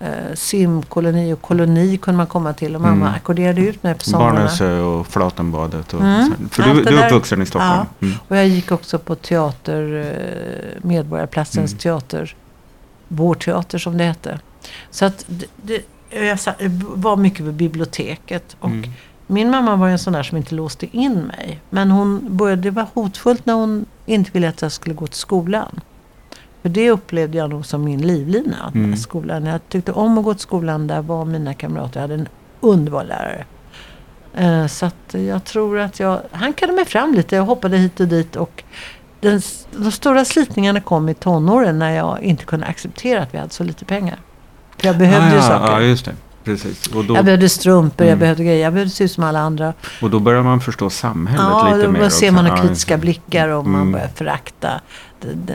eh, 0.00 0.34
simkoloni 0.34 1.32
och 1.32 1.42
koloni 1.42 1.96
kunde 1.96 2.16
man 2.16 2.26
komma 2.26 2.52
till. 2.52 2.74
Och 2.74 2.80
mamma 2.80 3.06
mm. 3.06 3.14
ackorderade 3.14 3.60
ut 3.60 3.82
mig 3.82 3.94
på 3.94 4.04
somrarna. 4.04 4.34
Barnösö 4.34 4.80
och 4.80 5.06
Flatenbadet. 5.06 5.94
Och 5.94 6.00
mm. 6.00 6.48
För 6.50 6.62
du, 6.62 6.82
du 6.82 6.98
är 6.98 7.06
uppvuxen 7.06 7.42
i 7.42 7.46
Stockholm? 7.46 7.86
Ja. 7.98 8.06
Mm. 8.06 8.18
Och 8.28 8.36
jag 8.36 8.48
gick 8.48 8.72
också 8.72 8.98
på 8.98 9.14
teater, 9.14 10.06
eh, 10.06 10.88
Medborgarplatsens 10.88 11.72
mm. 11.72 11.78
teater. 11.78 12.34
Vår 13.08 13.34
teater 13.34 13.78
som 13.78 13.98
det 13.98 14.04
hette. 14.04 14.40
Så 14.90 15.04
att 15.04 15.24
det, 15.26 15.46
det, 15.56 15.82
jag 16.10 16.38
var 16.80 17.16
mycket 17.16 17.46
på 17.46 17.52
biblioteket. 17.52 18.56
Och 18.60 18.68
mm. 18.68 18.90
Min 19.26 19.50
mamma 19.50 19.76
var 19.76 19.88
en 19.88 19.98
sån 19.98 20.12
där 20.12 20.22
som 20.22 20.36
inte 20.36 20.54
låste 20.54 20.96
in 20.96 21.14
mig. 21.14 21.60
Men 21.70 21.90
hon 21.90 22.36
började, 22.36 22.62
det 22.62 22.70
var 22.70 22.86
hotfullt 22.94 23.46
när 23.46 23.54
hon 23.54 23.86
inte 24.06 24.30
ville 24.30 24.48
att 24.48 24.62
jag 24.62 24.72
skulle 24.72 24.94
gå 24.94 25.06
till 25.06 25.18
skolan. 25.18 25.80
För 26.62 26.68
det 26.68 26.90
upplevde 26.90 27.38
jag 27.38 27.50
nog 27.50 27.66
som 27.66 27.84
min 27.84 28.00
livlina. 28.06 28.72
Mm. 28.74 28.96
Skolan. 28.96 29.46
Jag 29.46 29.68
tyckte 29.68 29.92
om 29.92 30.18
att 30.18 30.24
gå 30.24 30.34
till 30.34 30.42
skolan. 30.42 30.86
Där 30.86 31.02
var 31.02 31.24
mina 31.24 31.54
kamrater. 31.54 32.00
Jag 32.00 32.02
hade 32.02 32.14
en 32.14 32.28
underbar 32.60 33.04
lärare. 33.04 33.44
Eh, 34.34 34.66
så 34.66 34.86
att 34.86 35.14
jag 35.14 35.44
tror 35.44 35.78
att 35.78 36.00
jag 36.00 36.20
hankade 36.32 36.72
mig 36.72 36.84
fram 36.84 37.14
lite. 37.14 37.36
Jag 37.36 37.42
hoppade 37.42 37.76
hit 37.76 38.00
och 38.00 38.08
dit. 38.08 38.36
Och 38.36 38.62
den, 39.20 39.42
de 39.76 39.92
stora 39.92 40.24
slitningarna 40.24 40.80
kom 40.80 41.08
i 41.08 41.14
tonåren 41.14 41.78
när 41.78 41.90
jag 41.90 42.22
inte 42.22 42.44
kunde 42.44 42.66
acceptera 42.66 43.22
att 43.22 43.34
vi 43.34 43.38
hade 43.38 43.52
så 43.52 43.64
lite 43.64 43.84
pengar. 43.84 44.18
För 44.78 44.86
jag 44.86 44.98
behövde 44.98 45.32
ah, 45.32 45.34
ju 45.34 45.40
saker. 45.40 45.72
Ja, 45.72 45.80
just 45.80 46.04
det. 46.04 46.14
Precis. 46.44 46.86
Och 46.86 47.04
då, 47.04 47.14
jag 47.14 47.24
behövde 47.24 47.48
strumpor, 47.48 48.02
mm. 48.02 48.08
jag 48.10 48.18
behövde 48.18 48.44
grejer. 48.44 48.64
Jag 48.64 48.72
behövde 48.72 48.90
se 48.90 49.04
ut 49.04 49.12
som 49.12 49.24
alla 49.24 49.38
andra. 49.38 49.72
Och 50.02 50.10
då 50.10 50.20
börjar 50.20 50.42
man 50.42 50.60
förstå 50.60 50.90
samhället 50.90 51.46
ja, 51.50 51.74
lite 51.74 51.88
mer. 51.88 51.98
Ja, 51.98 52.04
då 52.04 52.10
ser 52.10 52.30
man 52.30 52.56
kritiska 52.56 52.98
blickar 52.98 53.48
och 53.48 53.60
mm. 53.60 53.72
man 53.72 53.92
börjar 53.92 54.08
förakta 54.08 54.80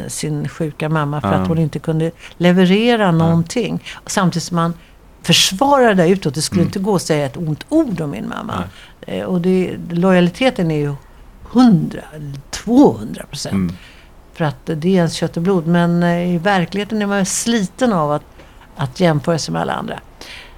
sin 0.08 0.50
sjuka 0.50 0.90
mamma 0.90 1.22
för 1.22 1.32
ja. 1.32 1.36
att 1.36 1.48
hon 1.48 1.58
inte 1.58 1.80
kunde 1.80 2.12
leverera 2.38 3.12
någonting. 3.12 3.84
Och 3.94 4.12
samtidigt 4.12 4.44
som 4.44 4.56
man 4.56 4.74
försvarade 5.22 5.94
det 5.94 6.10
utåt. 6.10 6.34
Det 6.34 6.42
skulle 6.42 6.62
mm. 6.62 6.68
inte 6.68 6.80
gå 6.80 6.96
att 6.96 7.02
säga 7.02 7.26
ett 7.26 7.38
ont 7.38 7.66
ord 7.70 8.02
om 8.02 8.12
min 8.12 8.30
mamma. 8.30 8.64
Nej. 9.08 9.20
Eh, 9.20 9.26
och 9.26 9.42
det, 9.42 9.78
lojaliteten 9.90 10.72
är 10.72 10.80
ju 10.80 10.94
100 11.52 12.02
200 12.52 13.26
procent. 13.30 13.54
Mm. 13.54 13.76
För 14.34 14.46
att 14.46 14.66
det 14.66 14.72
är 14.72 14.86
ens 14.86 15.14
kött 15.14 15.38
och 15.38 15.44
blod. 15.44 15.68
Men 15.68 16.04
eh, 16.04 16.36
i 16.36 16.38
verkligheten 16.38 17.02
är 17.02 17.06
man 17.06 17.26
sliten 17.26 17.94
av 17.94 18.12
att, 18.12 18.24
att 18.76 19.00
jämföra 19.00 19.38
sig 19.38 19.52
med 19.54 19.62
alla 19.62 19.74
andra. 19.74 20.00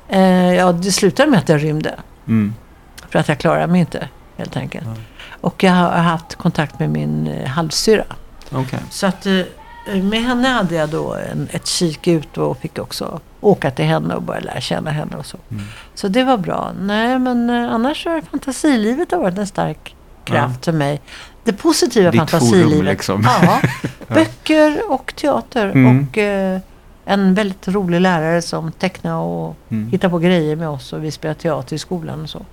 Eh, 0.07 0.53
ja, 0.53 0.71
det 0.71 0.91
slutade 0.91 1.31
med 1.31 1.39
att 1.39 1.49
jag 1.49 1.63
rymde. 1.63 1.95
Mm. 2.27 2.53
För 3.09 3.19
att 3.19 3.27
jag 3.27 3.37
klarade 3.37 3.67
mig 3.67 3.79
inte, 3.79 4.09
helt 4.37 4.57
enkelt. 4.57 4.85
Mm. 4.85 4.97
Och 5.41 5.63
jag 5.63 5.71
har 5.71 5.89
haft 5.89 6.35
kontakt 6.35 6.79
med 6.79 6.89
min 6.89 7.27
eh, 7.27 7.47
halvsyra. 7.47 8.05
Okay. 8.51 8.79
Så 8.89 9.07
att 9.07 9.25
eh, 9.25 9.43
med 10.03 10.23
henne 10.23 10.47
hade 10.47 10.75
jag 10.75 10.89
då 10.89 11.13
en, 11.13 11.47
ett 11.51 11.67
kik 11.67 12.07
ut 12.07 12.37
och 12.37 12.57
fick 12.57 12.79
också 12.79 13.19
åka 13.41 13.71
till 13.71 13.85
henne 13.85 14.15
och 14.15 14.21
börja 14.21 14.39
lära 14.39 14.61
känna 14.61 14.91
henne 14.91 15.15
och 15.15 15.25
så. 15.25 15.37
Mm. 15.51 15.63
Så 15.95 16.07
det 16.07 16.23
var 16.23 16.37
bra. 16.37 16.71
Nej, 16.81 17.19
men 17.19 17.49
eh, 17.49 17.73
annars 17.73 18.05
har 18.05 18.21
fantasilivet 18.21 19.11
har 19.11 19.19
varit 19.19 19.37
en 19.37 19.47
stark 19.47 19.95
kraft 20.23 20.59
ja. 20.59 20.71
för 20.71 20.77
mig. 20.77 21.01
Det 21.43 21.53
positiva 21.53 22.11
Ditt 22.11 22.19
fantasilivet. 22.19 22.71
Forum, 22.71 22.85
liksom. 22.85 23.27
Ja, 23.41 23.61
böcker 24.07 24.91
och 24.91 25.13
teater. 25.15 25.65
Mm. 25.69 26.07
Och 26.09 26.17
eh, 26.17 26.59
en 27.05 27.33
väldigt 27.33 27.67
rolig 27.67 28.01
lärare 28.01 28.41
som 28.41 28.71
tecknade 28.71 29.15
och 29.15 29.55
mm. 29.69 29.89
hittade 29.89 30.11
på 30.11 30.19
grejer 30.19 30.55
med 30.55 30.69
oss. 30.69 30.93
Och 30.93 31.03
vi 31.03 31.11
spelade 31.11 31.39
teater 31.39 31.75
i 31.75 31.79
skolan 31.79 32.21
och 32.21 32.29
så. 32.29 32.45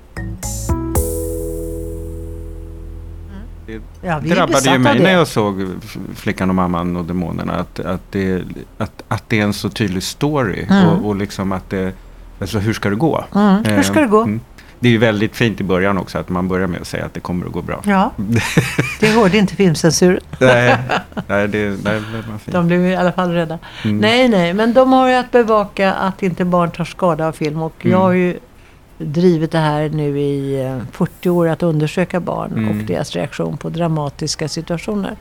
Det 3.67 3.81
ja, 4.03 4.21
drabbade 4.21 4.71
ju 4.71 4.79
mig 4.79 5.01
när 5.01 5.13
jag 5.13 5.29
såg 5.29 5.69
Flickan 6.15 6.49
och 6.49 6.55
mamman 6.55 6.97
och 6.97 7.05
demonerna. 7.05 7.53
Att, 7.53 7.81
att, 7.81 8.01
det, 8.11 8.43
att, 8.79 9.03
att 9.09 9.25
det 9.29 9.41
är 9.41 9.45
en 9.45 9.53
så 9.53 9.69
tydlig 9.69 10.03
story. 10.03 10.67
Mm. 10.71 10.89
Och, 10.89 11.07
och 11.09 11.17
liksom 11.17 11.53
att 11.53 11.71
det, 11.71 11.93
alltså 12.41 12.59
hur 12.59 12.73
ska 12.73 12.91
det 12.91 12.97
gå? 12.97 13.25
Mm. 13.35 13.65
Hur 13.65 13.83
ska 13.83 14.01
det 14.01 14.07
gå? 14.07 14.23
Mm. 14.23 14.41
Det 14.85 14.89
är 14.89 14.93
ju 14.93 14.99
väldigt 14.99 15.37
fint 15.37 15.61
i 15.61 15.65
början 15.65 15.99
också 15.99 16.19
att 16.19 16.29
man 16.29 16.49
börjar 16.49 16.67
med 16.67 16.81
att 16.81 16.87
säga 16.87 17.05
att 17.05 17.15
det 17.15 17.21
kommer 17.21 17.47
att 17.47 17.53
gå 17.53 17.63
bra. 17.63 17.83
Ja, 17.85 18.11
det 19.01 19.07
hörde 19.07 19.39
inte 19.39 19.55
filmcensuren. 19.55 20.21
nej, 20.39 20.79
nej, 21.27 21.49
det, 21.49 21.85
nej, 21.85 22.03
det. 22.45 22.53
De 22.53 22.67
blev 22.67 22.87
i 22.87 22.97
alla 22.97 23.13
fall 23.13 23.31
rädda. 23.31 23.59
Mm. 23.85 23.99
Nej, 23.99 24.29
nej, 24.29 24.55
men 24.55 24.73
de 24.73 24.93
har 24.93 25.09
ju 25.09 25.15
att 25.15 25.31
bevaka 25.31 25.93
att 25.93 26.23
inte 26.23 26.45
barn 26.45 26.71
tar 26.71 26.85
skada 26.85 27.29
av 27.29 27.33
film. 27.33 27.63
Och 27.63 27.75
jag 27.83 27.99
har 27.99 28.13
ju 28.13 28.39
drivit 28.99 29.51
det 29.51 29.59
här 29.59 29.89
nu 29.89 30.21
i 30.21 30.81
40 30.93 31.29
eh, 31.29 31.37
år 31.37 31.49
att 31.49 31.63
undersöka 31.63 32.21
barn 32.21 32.53
mm. 32.53 32.69
och 32.69 32.87
deras 32.87 33.13
reaktion 33.13 33.57
på 33.57 33.69
dramatiska 33.69 34.49
situationer. 34.49 35.17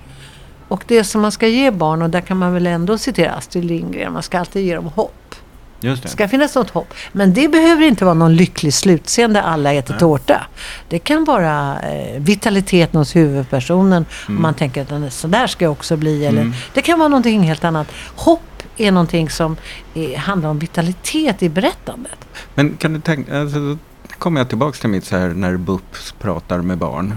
Och 0.68 0.84
det 0.88 1.04
som 1.04 1.22
man 1.22 1.32
ska 1.32 1.48
ge 1.48 1.72
barn, 1.72 2.02
och 2.02 2.10
där 2.10 2.22
kan 2.22 2.38
man 2.38 2.54
väl 2.54 2.68
ändå 2.68 2.98
citera 2.98 3.32
Astrid 3.32 3.66
Lindgren, 3.66 4.14
man 4.14 4.24
ska 4.24 4.40
alltid 4.40 4.66
ge 4.66 4.76
dem 4.76 4.86
hopp. 4.86 5.36
Just 5.84 6.04
det. 6.04 6.10
ska 6.10 6.28
finnas 6.28 6.56
något 6.56 6.70
hopp. 6.70 6.94
Men 7.12 7.34
det 7.34 7.48
behöver 7.48 7.84
inte 7.84 8.06
vara 8.06 8.14
någon 8.14 8.36
lycklig 8.36 8.74
slutscen 8.74 9.34
där 9.34 9.42
alla 9.42 9.74
äter 9.74 9.94
Nej. 9.94 10.00
tårta. 10.00 10.48
Det 10.90 11.00
kan 11.00 11.24
vara 11.24 11.80
eh, 11.80 12.20
vitaliteten 12.22 12.98
hos 12.98 13.16
huvudpersonen. 13.16 14.06
Mm. 14.28 14.38
Om 14.38 14.42
man 14.42 14.54
tänker 14.54 15.06
att 15.06 15.14
så 15.14 15.28
där 15.28 15.48
ska 15.48 15.66
jag 15.66 15.72
också 15.72 15.98
bli. 15.98 16.26
Eller, 16.26 16.42
mm. 16.42 16.54
Det 16.74 16.82
kan 16.82 17.00
vara 17.00 17.10
någonting 17.10 17.42
helt 17.42 17.64
annat. 17.64 17.88
Hopp 18.16 18.42
är 18.78 18.92
någonting 18.92 19.30
som 19.30 19.58
är, 19.94 20.18
handlar 20.18 20.50
om 20.50 20.60
vitalitet 20.60 21.44
i 21.44 21.50
berättandet. 21.50 22.28
Men 22.56 22.78
kan 22.78 22.94
du 22.94 23.00
tänka, 23.00 23.42
alltså, 23.42 23.60
då 23.60 23.78
kommer 24.18 24.40
jag 24.40 24.50
tillbaka 24.50 24.78
till 24.78 24.90
mitt 24.90 25.06
så 25.06 25.18
här 25.18 25.30
när 25.30 25.58
BUP 25.58 25.96
pratar 26.20 26.62
med 26.62 26.78
barn. 26.78 27.16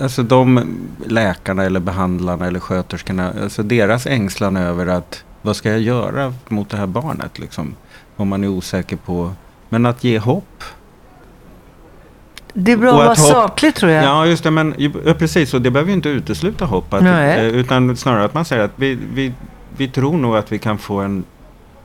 Alltså 0.00 0.22
de 0.22 0.76
läkarna 1.06 1.64
eller 1.64 1.80
behandlarna 1.80 2.46
eller 2.46 2.60
sköterskorna, 2.60 3.32
alltså 3.42 3.62
deras 3.62 4.06
ängslan 4.06 4.56
över 4.56 4.86
att 4.86 5.24
vad 5.42 5.56
ska 5.56 5.70
jag 5.70 5.80
göra 5.80 6.34
mot 6.48 6.70
det 6.70 6.76
här 6.76 6.86
barnet 6.86 7.38
liksom? 7.38 7.74
Om 8.16 8.28
man 8.28 8.44
är 8.44 8.48
osäker 8.48 8.96
på, 8.96 9.32
men 9.68 9.86
att 9.86 10.04
ge 10.04 10.18
hopp. 10.18 10.64
Det 12.54 12.72
är 12.72 12.76
bra 12.76 12.90
att 12.90 13.06
vara 13.06 13.14
saklig 13.14 13.74
tror 13.74 13.92
jag. 13.92 14.04
Ja, 14.04 14.26
just 14.26 14.44
det. 14.44 14.50
Men, 14.50 14.74
ja, 14.78 15.14
precis, 15.14 15.54
och 15.54 15.62
det 15.62 15.70
behöver 15.70 15.90
ju 15.90 15.96
inte 15.96 16.08
utesluta 16.08 16.64
hopp. 16.64 16.94
Att, 16.94 17.02
eh, 17.02 17.46
utan 17.46 17.96
snarare 17.96 18.24
att 18.24 18.34
man 18.34 18.44
säger 18.44 18.64
att 18.64 18.72
vi, 18.76 18.98
vi 19.14 19.32
vi 19.76 19.88
tror 19.88 20.16
nog 20.16 20.36
att 20.36 20.52
vi 20.52 20.58
kan 20.58 20.78
få 20.78 20.98
en... 20.98 21.24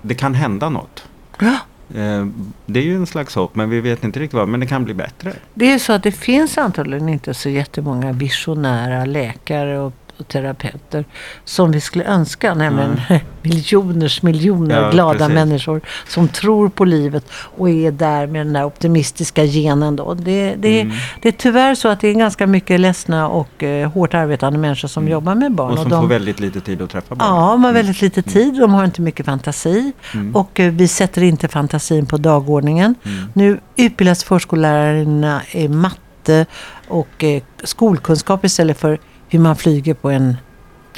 Det 0.01 0.15
kan 0.15 0.33
hända 0.33 0.69
något. 0.69 1.07
Ja. 1.39 1.57
Eh, 1.95 2.25
det 2.65 2.79
är 2.79 2.83
ju 2.83 2.95
en 2.95 3.05
slags 3.07 3.35
hopp, 3.35 3.55
men 3.55 3.69
vi 3.69 3.81
vet 3.81 4.03
inte 4.03 4.19
riktigt 4.19 4.33
vad. 4.33 4.47
Men 4.47 4.59
det 4.59 4.65
kan 4.65 4.85
bli 4.85 4.93
bättre. 4.93 5.33
Det 5.53 5.71
är 5.71 5.79
så 5.79 5.93
att 5.93 6.03
det 6.03 6.11
finns 6.11 6.57
antagligen 6.57 7.09
inte 7.09 7.33
så 7.33 7.49
jättemånga 7.49 8.11
visionära 8.11 9.05
läkare 9.05 9.79
och 9.79 9.93
och 10.19 10.27
terapeuter 10.27 11.05
som 11.45 11.71
vi 11.71 11.81
skulle 11.81 12.03
önska. 12.03 12.53
Nämligen 12.53 13.01
mm. 13.09 13.21
miljoners 13.41 14.21
miljoner 14.21 14.81
ja, 14.81 14.89
glada 14.89 15.17
precis. 15.17 15.33
människor 15.33 15.81
som 16.07 16.27
tror 16.27 16.69
på 16.69 16.85
livet 16.85 17.25
och 17.31 17.69
är 17.69 17.91
där 17.91 18.27
med 18.27 18.45
den 18.45 18.53
där 18.53 18.63
optimistiska 18.63 19.45
genen. 19.45 19.95
Då. 19.95 20.13
Det, 20.13 20.55
det, 20.55 20.81
mm. 20.81 20.97
det 21.21 21.27
är 21.27 21.33
tyvärr 21.33 21.75
så 21.75 21.87
att 21.87 21.99
det 21.99 22.07
är 22.07 22.13
ganska 22.13 22.47
mycket 22.47 22.79
ledsna 22.79 23.27
och 23.27 23.63
eh, 23.63 23.91
hårt 23.91 24.13
arbetande 24.13 24.59
människor 24.59 24.87
som 24.87 25.03
mm. 25.03 25.11
jobbar 25.11 25.35
med 25.35 25.51
barn. 25.51 25.71
Och 25.71 25.77
som 25.77 25.85
och 25.85 25.91
de, 25.91 26.01
får 26.01 26.09
väldigt 26.09 26.39
lite 26.39 26.61
tid 26.61 26.81
att 26.81 26.89
träffa 26.89 27.15
barn. 27.15 27.27
Ja, 27.29 27.35
de 27.35 27.63
har 27.63 27.69
mm. 27.69 27.73
väldigt 27.73 28.01
lite 28.01 28.21
mm. 28.21 28.33
tid. 28.33 28.61
De 28.61 28.73
har 28.73 28.85
inte 28.85 29.01
mycket 29.01 29.25
fantasi. 29.25 29.91
Mm. 30.13 30.35
Och 30.35 30.59
eh, 30.59 30.71
vi 30.71 30.87
sätter 30.87 31.23
inte 31.23 31.47
fantasin 31.47 32.05
på 32.05 32.17
dagordningen. 32.17 32.95
Nu 33.33 33.59
utbildas 33.75 34.23
förskollärarna 34.23 35.41
i 35.51 35.67
matte 35.67 36.45
och 36.87 37.23
eh, 37.23 37.41
skolkunskap 37.63 38.45
istället 38.45 38.79
för 38.79 38.99
hur 39.29 39.39
man 39.39 39.55
flyger 39.55 39.93
på 39.93 40.09
en 40.09 40.37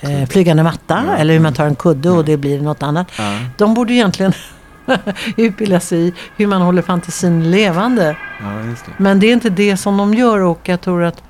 eh, 0.01 0.29
flygande 0.29 0.63
matta 0.63 0.97
mm. 0.97 1.15
eller 1.15 1.33
hur 1.33 1.39
man 1.39 1.53
tar 1.53 1.65
en 1.65 1.75
kudde 1.75 2.09
och 2.09 2.25
det 2.25 2.37
blir 2.37 2.61
något 2.61 2.83
annat. 2.83 3.19
Mm. 3.19 3.43
De 3.57 3.73
borde 3.73 3.93
egentligen 3.93 4.33
utbildas 5.37 5.91
i 5.91 6.13
hur 6.37 6.47
man 6.47 6.61
håller 6.61 6.81
fantasin 6.81 7.51
levande. 7.51 8.17
Ja, 8.39 8.45
det. 8.45 8.75
Men 8.97 9.19
det 9.19 9.27
är 9.27 9.33
inte 9.33 9.49
det 9.49 9.77
som 9.77 9.97
de 9.97 10.13
gör 10.13 10.39
och 10.39 10.69
jag 10.69 10.81
tror 10.81 11.03
att 11.03 11.23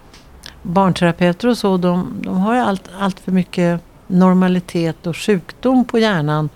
barnterapeuter 0.62 1.48
och 1.48 1.58
så 1.58 1.78
de, 1.78 2.22
de 2.22 2.38
har 2.38 2.56
allt, 2.56 2.84
allt 3.00 3.20
för 3.20 3.32
mycket 3.32 3.82
normalitet 4.08 5.08
och 5.08 5.18
sjukdom 5.18 5.86
på 5.86 6.00
hjärnan 6.00 6.50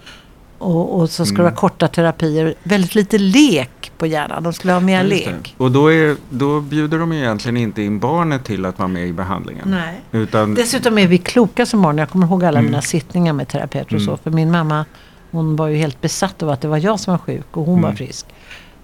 och, 0.66 1.00
och, 1.00 1.10
så 1.10 1.26
ska 1.26 1.34
mm. 1.34 1.38
det 1.38 1.44
vara 1.44 1.56
korta 1.56 1.88
terapier. 1.88 2.56
Väldigt 2.64 2.96
lite 2.96 3.18
lek 3.18 3.92
på 3.98 4.08
hjärnan. 4.08 4.44
De 4.44 4.54
skulle 4.54 4.74
ha 4.74 4.80
mer 4.80 5.04
lek. 5.04 5.56
Och 5.58 5.72
då, 5.72 5.94
är, 5.94 6.16
då 6.30 6.62
bjuder 6.62 7.00
de 7.00 7.14
egentligen 7.14 7.58
inte 7.58 7.82
in 7.82 8.00
barnet 8.00 8.44
till 8.44 8.66
att 8.66 8.80
vara 8.80 8.88
med 8.88 9.08
i 9.08 9.14
behandlingen. 9.14 9.64
Nej. 9.66 10.02
Utan... 10.12 10.54
Dessutom 10.56 10.98
är 10.98 11.08
vi 11.08 11.18
kloka 11.18 11.66
som 11.66 11.82
barn. 11.82 11.98
Jag 11.98 12.10
kommer 12.10 12.28
ihåg 12.28 12.46
alla 12.46 12.60
mm. 12.60 12.72
mina 12.72 12.82
sittningar 12.82 13.34
med 13.34 13.48
terapeuter 13.48 13.96
och 13.96 14.02
så. 14.02 14.12
Mm. 14.12 14.20
För 14.24 14.32
min 14.32 14.52
mamma 14.52 14.86
hon 15.32 15.56
var 15.56 15.68
ju 15.68 15.76
helt 15.76 16.02
besatt 16.02 16.44
av 16.44 16.50
att 16.50 16.62
det 16.62 16.68
var 16.68 16.78
jag 16.78 17.00
som 17.00 17.12
var 17.12 17.18
sjuk 17.18 17.58
och 17.58 17.66
hon 17.66 17.82
var 17.82 17.90
mm. 17.90 17.98
frisk. 17.98 18.26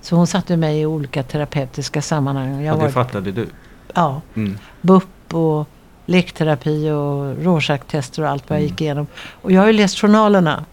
Så 0.01 0.15
hon 0.15 0.27
satte 0.27 0.57
mig 0.57 0.81
i 0.81 0.85
olika 0.85 1.23
terapeutiska 1.23 2.01
sammanhang. 2.01 2.61
Jag 2.61 2.63
ja, 2.63 2.75
det 2.75 2.81
var, 2.81 2.89
fattade 2.89 3.31
du? 3.31 3.47
Ja. 3.93 4.21
Mm. 4.35 4.57
BUP 4.81 5.33
och 5.33 5.67
lekterapi 6.05 6.89
och 6.89 7.43
Rorschach-tester 7.43 8.23
och 8.23 8.29
allt 8.29 8.49
vad 8.49 8.59
jag 8.59 8.63
gick 8.63 8.81
igenom. 8.81 9.07
Och 9.41 9.51
jag 9.51 9.61
har 9.61 9.67
ju 9.67 9.73
läst 9.73 9.99
journalerna. 9.99 10.65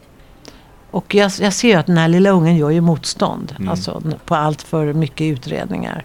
Och 0.91 1.15
jag, 1.15 1.33
jag 1.41 1.53
ser 1.53 1.79
att 1.79 1.87
den 1.87 1.99
här 1.99 2.09
lilla 2.09 2.31
ungen 2.31 2.57
gör 2.57 2.71
ju 2.71 2.81
motstånd. 2.81 3.55
Mm. 3.59 3.69
Alltså 3.69 4.03
på 4.25 4.35
allt 4.35 4.63
för 4.63 4.93
mycket 4.93 5.25
utredningar. 5.25 6.05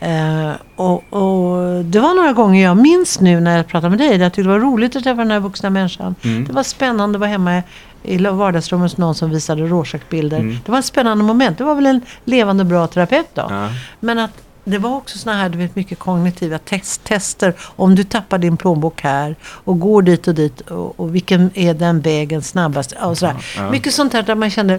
Eh, 0.00 0.50
och, 0.76 1.12
och, 1.12 1.84
det 1.84 2.00
var 2.00 2.14
några 2.14 2.32
gånger 2.32 2.64
jag 2.64 2.76
minns 2.76 3.20
nu 3.20 3.40
när 3.40 3.56
jag 3.56 3.66
pratade 3.66 3.90
med 3.90 3.98
dig. 3.98 4.16
Jag 4.16 4.32
tyckte 4.32 4.42
det 4.42 4.58
var 4.58 4.58
roligt 4.58 4.96
att 4.96 5.04
träffa 5.04 5.18
den 5.18 5.30
här 5.30 5.40
vuxna 5.40 5.70
människan. 5.70 6.14
Mm. 6.24 6.44
Det 6.44 6.52
var 6.52 6.62
spännande 6.62 7.16
att 7.16 7.20
vara 7.20 7.30
hemma 7.30 7.62
i 8.02 8.18
vardagsrummet 8.18 8.90
hos 8.90 8.98
någon 8.98 9.14
som 9.14 9.30
visade 9.30 9.62
Rorschach-bilder. 9.62 10.38
Mm. 10.38 10.58
Det 10.64 10.72
var 10.72 10.78
ett 10.78 10.84
spännande 10.84 11.24
moment. 11.24 11.58
Det 11.58 11.64
var 11.64 11.74
väl 11.74 11.86
en 11.86 12.00
levande 12.24 12.64
bra 12.64 12.86
terapeut 12.86 13.28
då. 13.34 13.46
Ja. 13.50 13.68
Men 14.00 14.18
att 14.18 14.47
det 14.68 14.78
var 14.78 14.96
också 14.96 15.18
såna 15.18 15.36
här, 15.36 15.48
du 15.48 15.58
vet, 15.58 15.76
mycket 15.76 15.98
kognitiva 15.98 16.58
test, 16.58 17.04
tester. 17.04 17.54
Om 17.60 17.94
du 17.94 18.04
tappar 18.04 18.38
din 18.38 18.56
plånbok 18.56 19.02
här 19.02 19.36
och 19.42 19.80
går 19.80 20.02
dit 20.02 20.28
och 20.28 20.34
dit 20.34 20.60
och, 20.60 21.00
och 21.00 21.14
vilken 21.14 21.50
är 21.54 21.74
den 21.74 22.00
vägen 22.00 22.42
snabbast? 22.42 22.92
Och 22.92 23.18
sådär. 23.18 23.36
Ja. 23.56 23.70
Mycket 23.70 23.94
sånt 23.94 24.12
här 24.12 24.22
där 24.22 24.34
man 24.34 24.50
kände, 24.50 24.78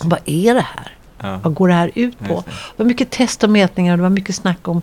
vad 0.00 0.20
är 0.24 0.54
det 0.54 0.66
här? 0.76 0.92
Ja. 1.22 1.40
Vad 1.42 1.54
går 1.54 1.68
det 1.68 1.74
här 1.74 1.90
ut 1.94 2.18
på? 2.18 2.24
Det. 2.46 2.52
det 2.76 2.82
var 2.82 2.84
mycket 2.84 3.10
test 3.10 3.44
och 3.44 3.50
mätningar. 3.50 3.96
Det 3.96 4.02
var 4.02 4.10
mycket 4.10 4.34
snack 4.34 4.68
om 4.68 4.82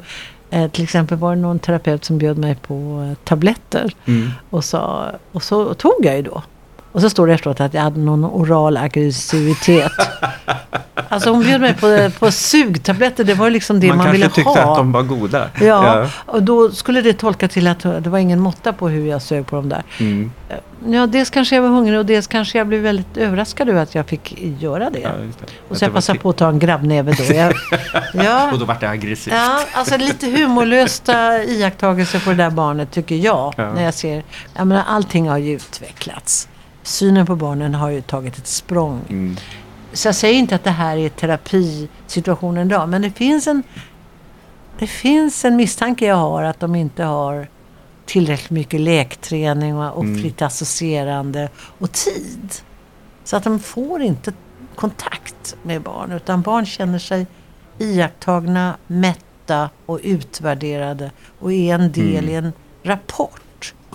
eh, 0.49 0.71
till 0.71 0.83
exempel 0.83 1.17
var 1.17 1.35
det 1.35 1.41
någon 1.41 1.59
terapeut 1.59 2.05
som 2.05 2.17
bjöd 2.17 2.37
mig 2.37 2.55
på 2.55 3.07
eh, 3.11 3.23
tabletter. 3.23 3.95
Mm. 4.05 4.31
Och, 4.49 4.65
sa, 4.65 5.11
och 5.31 5.43
så 5.43 5.73
tog 5.73 5.95
jag 5.99 6.15
ju 6.15 6.21
då. 6.21 6.43
Och 6.91 7.01
så 7.01 7.09
står 7.09 7.27
det 7.27 7.33
efteråt 7.33 7.59
att 7.59 7.73
jag 7.73 7.81
hade 7.81 7.99
någon 7.99 8.25
oral 8.25 8.77
aggressivitet. 8.77 9.91
alltså 11.13 11.29
hon 11.29 11.43
bjöd 11.43 11.61
mig 11.61 11.73
på, 11.73 12.09
på 12.19 12.31
sugtabletter. 12.31 13.23
Det 13.23 13.33
var 13.33 13.49
liksom 13.49 13.79
det 13.79 13.87
man, 13.87 13.97
man 13.97 14.11
ville 14.11 14.25
ha. 14.25 14.29
Man 14.29 14.43
kanske 14.43 14.51
tyckte 14.51 14.71
att 14.71 14.77
de 14.77 14.91
var 14.91 15.03
goda. 15.03 15.49
Ja, 15.53 15.65
ja, 15.65 16.09
och 16.25 16.43
då 16.43 16.71
skulle 16.71 17.01
det 17.01 17.13
tolka 17.13 17.47
till 17.47 17.67
att 17.67 17.79
det 17.79 18.07
var 18.09 18.19
ingen 18.19 18.39
måtta 18.39 18.73
på 18.73 18.89
hur 18.89 19.07
jag 19.07 19.21
sög 19.21 19.47
på 19.47 19.55
dem 19.55 19.69
där. 19.69 19.83
Mm. 19.99 20.31
Ja, 20.87 21.07
dels 21.07 21.29
kanske 21.29 21.55
jag 21.55 21.61
var 21.61 21.69
hungrig 21.69 21.99
och 21.99 22.05
dels 22.05 22.27
kanske 22.27 22.57
jag 22.57 22.67
blev 22.67 22.81
väldigt 22.81 23.17
överraskad 23.17 23.69
över 23.69 23.83
att 23.83 23.95
jag 23.95 24.07
fick 24.07 24.41
göra 24.59 24.89
det. 24.89 24.99
Ja, 24.99 25.09
det. 25.09 25.45
Och 25.69 25.77
så 25.77 25.85
jag 25.85 25.93
passade 25.93 26.19
på 26.19 26.29
att 26.29 26.37
ta 26.37 26.49
en 26.49 26.59
grabbnäve 26.59 27.15
då. 27.17 27.33
Jag, 27.33 27.53
ja, 28.13 28.51
och 28.51 28.59
då 28.59 28.65
var 28.65 28.77
det 28.79 28.89
aggressivt. 28.89 29.33
Ja, 29.33 29.65
alltså 29.73 29.97
lite 29.97 30.27
humorlösta 30.27 31.43
iakttagelser 31.43 32.19
på 32.19 32.29
det 32.29 32.35
där 32.35 32.49
barnet 32.49 32.91
tycker 32.91 33.15
jag. 33.15 33.53
Ja. 33.57 33.73
När 33.73 33.83
jag 33.83 33.93
ser, 33.93 34.23
jag 34.55 34.67
menar 34.67 34.83
allting 34.87 35.29
har 35.29 35.37
ju 35.37 35.55
utvecklats 35.55 36.47
synen 36.83 37.25
på 37.25 37.35
barnen 37.35 37.75
har 37.75 37.89
ju 37.89 38.01
tagit 38.01 38.37
ett 38.37 38.47
språng. 38.47 39.01
Mm. 39.09 39.37
Så 39.93 40.07
jag 40.07 40.15
säger 40.15 40.39
inte 40.39 40.55
att 40.55 40.63
det 40.63 40.71
här 40.71 40.97
är 40.97 41.09
terapisituationen 41.09 42.67
idag. 42.67 42.89
Men 42.89 43.01
det 43.01 43.11
finns 43.11 43.47
en, 43.47 43.63
det 44.79 44.87
finns 44.87 45.45
en 45.45 45.55
misstanke 45.55 46.05
jag 46.05 46.15
har 46.15 46.43
att 46.43 46.59
de 46.59 46.75
inte 46.75 47.03
har 47.03 47.47
tillräckligt 48.05 48.49
mycket 48.49 48.81
lekträning 48.81 49.77
och, 49.77 50.03
mm. 50.03 50.21
fritt 50.21 50.41
associerande 50.41 51.49
och 51.55 51.91
tid. 51.91 52.53
Så 53.23 53.37
att 53.37 53.43
de 53.43 53.59
får 53.59 54.01
inte 54.01 54.33
kontakt 54.75 55.55
med 55.63 55.81
barn. 55.81 56.11
Utan 56.11 56.41
barn 56.41 56.65
känner 56.65 56.99
sig 56.99 57.27
iakttagna, 57.77 58.77
mätta 58.87 59.69
och 59.85 59.99
utvärderade 60.03 61.11
och 61.39 61.53
är 61.53 61.75
en 61.75 61.91
del 61.91 62.23
mm. 62.23 62.29
i 62.29 62.35
en 62.35 62.53
rapport. 62.83 63.42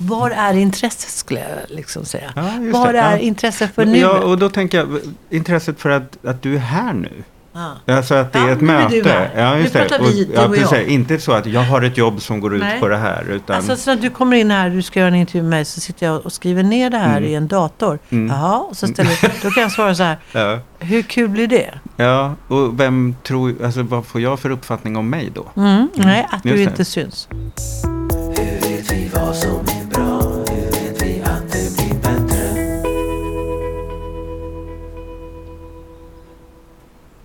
Var 0.01 0.31
är 0.31 0.55
intresset 0.55 1.11
skulle 1.11 1.41
jag 1.41 1.77
liksom 1.77 2.05
säga. 2.05 2.33
Ja, 2.37 2.43
Var 2.73 2.93
det. 2.93 2.99
är 2.99 3.13
ja. 3.13 3.19
intresset 3.19 3.75
för 3.75 3.85
nu? 3.85 3.99
Ja, 3.99 4.19
och 4.19 4.39
då 4.39 4.49
tänker 4.49 4.79
jag 4.79 5.01
intresset 5.31 5.81
för 5.81 5.91
att, 5.91 6.25
att 6.25 6.43
du 6.43 6.55
är 6.55 6.59
här 6.59 6.93
nu. 6.93 7.25
Ah. 7.59 7.97
Alltså 7.97 8.15
att 8.15 8.33
det 8.33 8.39
ja, 8.39 8.49
är 8.49 8.53
ett 8.53 8.61
möte. 8.61 9.31
Ja, 9.37 9.59
just 9.59 9.75
nu 9.75 9.81
pratar 9.81 9.99
vi, 9.99 10.25
och, 10.25 10.29
ja, 10.35 10.49
precis. 10.49 10.89
Inte 10.89 11.19
så 11.19 11.33
att 11.33 11.47
jag 11.47 11.61
har 11.61 11.83
ett 11.83 11.97
jobb 11.97 12.23
som 12.23 12.41
går 12.41 12.55
ut 12.55 12.61
Nej. 12.61 12.81
på 12.81 12.89
det 12.89 12.97
här. 12.97 13.27
Utan... 13.31 13.57
Alltså 13.57 13.77
så 13.77 13.95
när 13.95 14.03
du 14.03 14.11
kommer 14.11 14.37
in 14.37 14.51
här 14.51 14.71
du 14.71 14.83
ska 14.83 15.01
göra 15.01 15.09
en 15.09 15.15
intervju 15.15 15.43
med 15.43 15.51
mig 15.51 15.65
så 15.65 15.81
sitter 15.81 16.07
jag 16.07 16.27
och 16.27 16.33
skriver 16.33 16.63
ner 16.63 16.91
det 16.91 16.99
här 16.99 17.17
mm. 17.17 17.31
i 17.31 17.35
en 17.35 17.49
dator. 17.49 17.99
Mm. 18.11 18.37
Jaha, 18.37 18.59
och 18.59 18.77
så 18.77 18.87
ställer, 18.87 19.43
då 19.43 19.51
kan 19.51 19.63
jag 19.63 19.73
svara 19.73 19.95
så 19.95 20.03
här. 20.03 20.19
Ja. 20.33 20.59
Hur 20.79 21.03
kul 21.03 21.29
blir 21.29 21.47
det? 21.47 21.75
Ja, 21.97 22.35
och 22.49 22.81
vem 22.81 23.17
tror, 23.23 23.55
alltså 23.65 23.83
vad 23.83 24.07
får 24.07 24.21
jag 24.21 24.41
för 24.41 24.51
uppfattning 24.51 24.97
om 24.97 25.11
mig 25.11 25.31
då? 25.35 25.47
Mm. 25.57 25.89
Nej, 25.95 26.27
att 26.31 26.43
du 26.43 26.63
inte 26.63 26.85
syns. 26.85 27.29
Hur 27.33 28.71
vet 28.71 28.93
vi 28.93 29.11
vad 29.15 29.37
som 29.37 29.88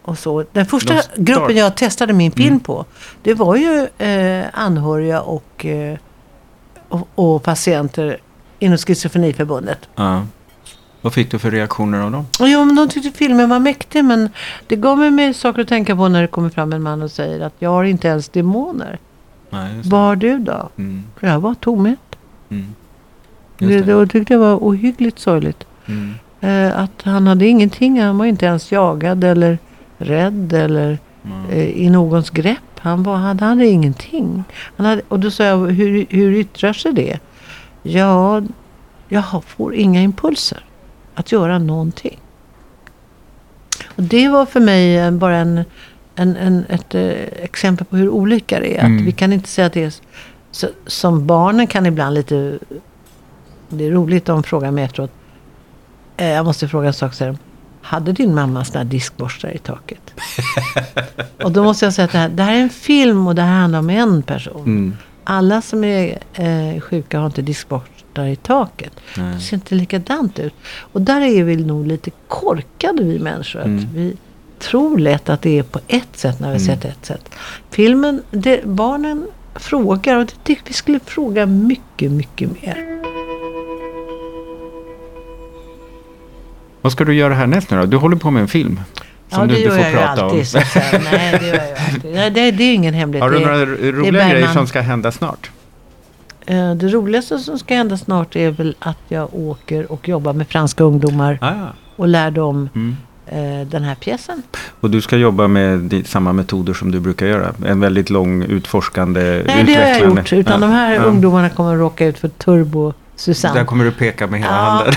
och 0.06 0.18
så. 0.18 0.46
Den 0.52 0.66
första 0.66 0.94
gruppen 1.16 1.56
jag 1.58 1.76
testade 1.76 2.14
min 2.14 2.32
film 2.32 2.48
mm. 2.48 2.60
på, 2.60 2.86
det 3.24 3.34
var 3.34 3.56
ju 3.56 3.88
eh, 4.08 4.46
anhöriga 4.54 5.22
och, 5.22 5.66
eh, 5.66 5.98
och, 6.90 7.08
och, 7.16 7.44
patienter 7.44 8.18
inom 8.60 8.78
Schizofreniförbundet. 8.78 9.80
Ja. 9.96 10.26
Vad 11.02 11.14
fick 11.14 11.32
du 11.32 11.40
för 11.40 11.52
reaktioner 11.52 12.02
av 12.02 12.12
dem? 12.12 12.26
Jo, 12.40 12.66
men 12.66 12.76
de 12.76 12.90
tyckte 12.90 13.12
filmen 13.12 13.50
var 13.50 13.60
mäktig. 13.60 14.06
Men 14.06 14.30
det 14.68 14.76
gav 14.76 14.98
mig 14.98 15.12
mer 15.12 15.34
saker 15.34 15.62
att 15.62 15.68
tänka 15.68 15.96
på 15.96 16.08
när 16.08 16.22
det 16.22 16.28
kommer 16.28 16.50
fram 16.50 16.74
en 16.74 16.82
man 16.82 17.02
och 17.02 17.12
säger 17.12 17.40
att 17.40 17.54
jag 17.60 17.70
har 17.70 17.84
inte 17.84 18.08
ens 18.08 18.30
demoner. 18.30 19.00
Nej, 19.50 19.82
Vad 19.84 20.02
har 20.02 20.16
du 20.16 20.38
då? 20.40 20.70
Mm. 20.78 21.04
Jag 21.20 21.40
var 21.40 21.54
tomhet. 21.54 22.00
Mm. 22.50 22.76
Det, 23.58 23.82
det 23.82 24.08
tyckte 24.08 24.34
jag 24.34 24.40
var 24.40 24.56
ohyggligt 24.56 25.20
sorgligt. 25.20 25.64
Mm. 25.86 26.14
Eh, 26.42 26.80
att 26.80 27.02
han 27.04 27.28
hade 27.28 27.48
ingenting. 27.48 28.02
Han 28.02 28.18
var 28.18 28.26
inte 28.26 28.46
ens 28.46 28.72
jagad 28.72 29.24
eller 29.24 29.58
rädd 30.04 30.54
eller 30.54 30.98
mm. 31.24 31.50
eh, 31.50 31.70
i 31.70 31.90
någons 31.90 32.30
grepp. 32.30 32.80
Han, 32.80 33.04
var, 33.04 33.16
han 33.16 33.40
hade 33.40 33.68
ingenting. 33.68 34.44
Han 34.78 34.86
hade, 34.86 35.02
och 35.08 35.20
då 35.20 35.32
sa 35.32 35.44
jag, 35.44 35.58
hur, 35.58 36.06
hur 36.10 36.34
yttrar 36.36 36.74
sig 36.74 36.94
det? 36.94 37.20
Ja, 37.84 38.42
jag 39.08 39.44
får 39.44 39.76
inga 39.76 40.02
impulser 40.02 40.64
att 41.16 41.32
göra 41.32 41.60
någonting. 41.60 42.20
Och 43.96 44.04
det 44.04 44.28
var 44.28 44.46
för 44.46 44.60
mig 44.60 45.12
bara 45.12 45.38
en, 45.38 45.64
en, 46.16 46.36
en 46.36 46.66
ett 46.70 46.96
eh, 46.96 47.44
exempel 47.44 47.86
på 47.86 47.98
hur 47.98 48.10
olika 48.10 48.60
det 48.60 48.78
är. 48.78 48.86
Mm. 48.86 48.98
Att 48.98 49.04
vi 49.04 49.12
kan 49.12 49.34
inte 49.34 49.50
säga 49.50 49.68
att 49.68 49.74
det 49.74 49.84
är 49.84 49.94
så, 50.52 50.68
som 50.88 51.28
barnen 51.28 51.68
kan 51.68 51.86
ibland 51.86 52.14
lite... 52.14 52.60
Det 53.70 53.88
är 53.88 53.92
roligt 53.92 54.30
om 54.30 54.36
de 54.36 54.44
frågar 54.44 54.72
mig 54.72 54.84
efteråt. 54.84 55.12
Eh, 56.18 56.30
jag 56.30 56.46
måste 56.46 56.68
fråga 56.68 56.88
en 56.88 56.94
sak. 56.94 57.14
Så 57.14 57.36
hade 57.84 58.12
din 58.12 58.36
mamma 58.36 58.66
sådana 58.66 58.84
här 58.84 58.92
diskborstar 58.92 59.50
i 59.56 59.58
taket? 59.58 60.14
och 61.44 61.52
då 61.52 61.64
måste 61.64 61.86
jag 61.86 61.94
säga 61.94 62.06
att 62.06 62.12
det 62.12 62.18
här, 62.18 62.30
det 62.30 62.44
här, 62.44 62.54
är 62.56 62.60
en 62.62 62.70
film 62.70 63.28
och 63.28 63.36
det 63.36 63.42
här 63.42 63.60
handlar 63.60 63.80
om 63.80 63.90
en 63.90 64.22
person. 64.24 64.66
Mm. 64.66 64.98
alla 65.24 65.62
som 65.62 65.84
är 65.84 66.20
eh, 66.34 66.82
sjuka 66.82 67.20
har 67.20 67.26
inte 67.26 67.42
diskborstar 67.42 68.26
i 68.28 68.36
taket. 68.36 68.94
Nej. 69.18 69.34
Det 69.36 69.40
ser 69.42 69.58
inte 69.58 69.76
likadant 69.76 70.40
ut. 70.40 70.54
Och 70.80 71.02
där 71.02 71.22
är 71.22 71.44
vi 71.44 71.56
nog 71.56 71.88
lite 71.88 72.12
korkade 72.28 73.04
vi 73.04 73.20
människor. 73.20 73.60
Att 73.60 73.66
Mm. 73.66 73.88
vi 73.94 74.18
tror 74.60 74.98
lätt 74.98 75.30
att 75.30 75.42
det 75.42 75.60
är 75.60 75.64
på 75.64 75.80
ett 75.88 76.18
sätt 76.18 76.40
när 76.40 76.52
vi 76.52 76.56
Mm. 76.66 76.68
sett 76.68 76.86
ett 76.86 77.06
sätt. 77.06 77.30
Filmen, 77.70 78.22
det, 78.32 78.66
barnen 78.66 79.28
frågar 79.56 80.18
och 80.18 80.26
det 80.26 80.44
tycker 80.44 80.64
vi 80.68 80.74
skulle 80.74 81.00
fråga 81.00 81.46
mycket, 81.46 82.12
mycket 82.12 82.62
mer. 82.62 83.04
Vad 86.84 86.92
ska 86.92 87.04
du 87.06 87.14
göra 87.14 87.34
härnäst 87.34 87.70
nu 87.72 87.78
då? 87.80 87.86
Du 87.86 87.98
håller 87.98 88.16
på 88.18 88.32
med 88.32 88.42
en 88.42 88.48
film. 88.48 88.80
Som 89.30 89.42
ja, 89.42 89.48
du 89.48 89.54
det 89.54 89.62
inte 89.64 89.76
gör 89.78 89.84
får 89.84 89.98
prata 89.98 90.24
alltid. 90.24 90.40
om. 90.40 90.46
Så. 90.46 90.58
Nej, 91.12 91.38
det 91.40 91.48
gör 91.48 91.54
jag 91.56 91.64
alltid. 91.94 92.14
Nej, 92.14 92.32
det, 92.32 92.52
det 92.52 92.64
är 92.64 92.74
ingen 92.74 92.94
hemlighet. 92.94 93.24
Har 93.24 93.30
du 93.32 93.40
några 93.40 93.66
roliga 94.02 94.30
grejer 94.30 94.48
som 94.48 94.68
ska 94.68 94.82
hända 94.82 95.12
snart? 95.12 95.52
Eh, 96.46 96.74
Det 96.76 96.88
roligaste 96.88 97.40
som 97.40 97.60
ska 97.60 97.76
hända 97.76 97.98
snart 97.98 98.36
är 98.36 98.52
väl 98.52 98.76
att 98.80 98.98
jag 99.08 99.34
åker 99.36 99.92
och 99.92 100.10
jobbar 100.10 100.34
med 100.34 100.48
franska 100.48 100.84
ungdomar 100.84 101.38
Ah, 101.42 101.48
ja. 101.60 101.68
och 101.96 102.08
lär 102.08 102.32
dem 102.32 102.70
mm. 102.76 102.96
eh, 103.62 103.68
den 103.68 103.84
här 103.84 103.96
pjäsen. 103.96 104.42
Och 104.80 104.90
du 104.90 105.02
ska 105.02 105.18
jobba 105.18 105.48
med 105.48 106.04
samma 106.06 106.34
metoder 106.34 106.74
som 106.74 106.92
du 106.92 107.00
brukar 107.00 107.26
göra? 107.26 107.54
En 107.66 107.80
väldigt 107.80 108.10
lång, 108.10 108.44
utforskande, 108.44 109.22
Nej, 109.22 109.64
det 109.64 109.74
har 109.74 109.82
jag 109.82 109.90
utvecklande... 109.90 110.22
gjort. 110.22 110.34
Utan 110.34 110.62
Ja, 110.62 110.68
de 110.68 110.74
här 110.74 110.94
ja. 110.96 111.02
ungdomarna 111.04 111.50
kommer 111.50 111.74
att 111.74 111.80
råka 111.80 112.06
ut 112.06 112.18
för 112.20 112.28
turbo 112.28 112.94
Susanne. 113.16 113.60
Där 113.60 113.66
kommer 113.66 113.86
du 113.86 113.92
peka 113.92 114.28
med 114.28 114.40
hela 114.40 114.52
Ja. 114.52 114.58
handen. 114.60 114.94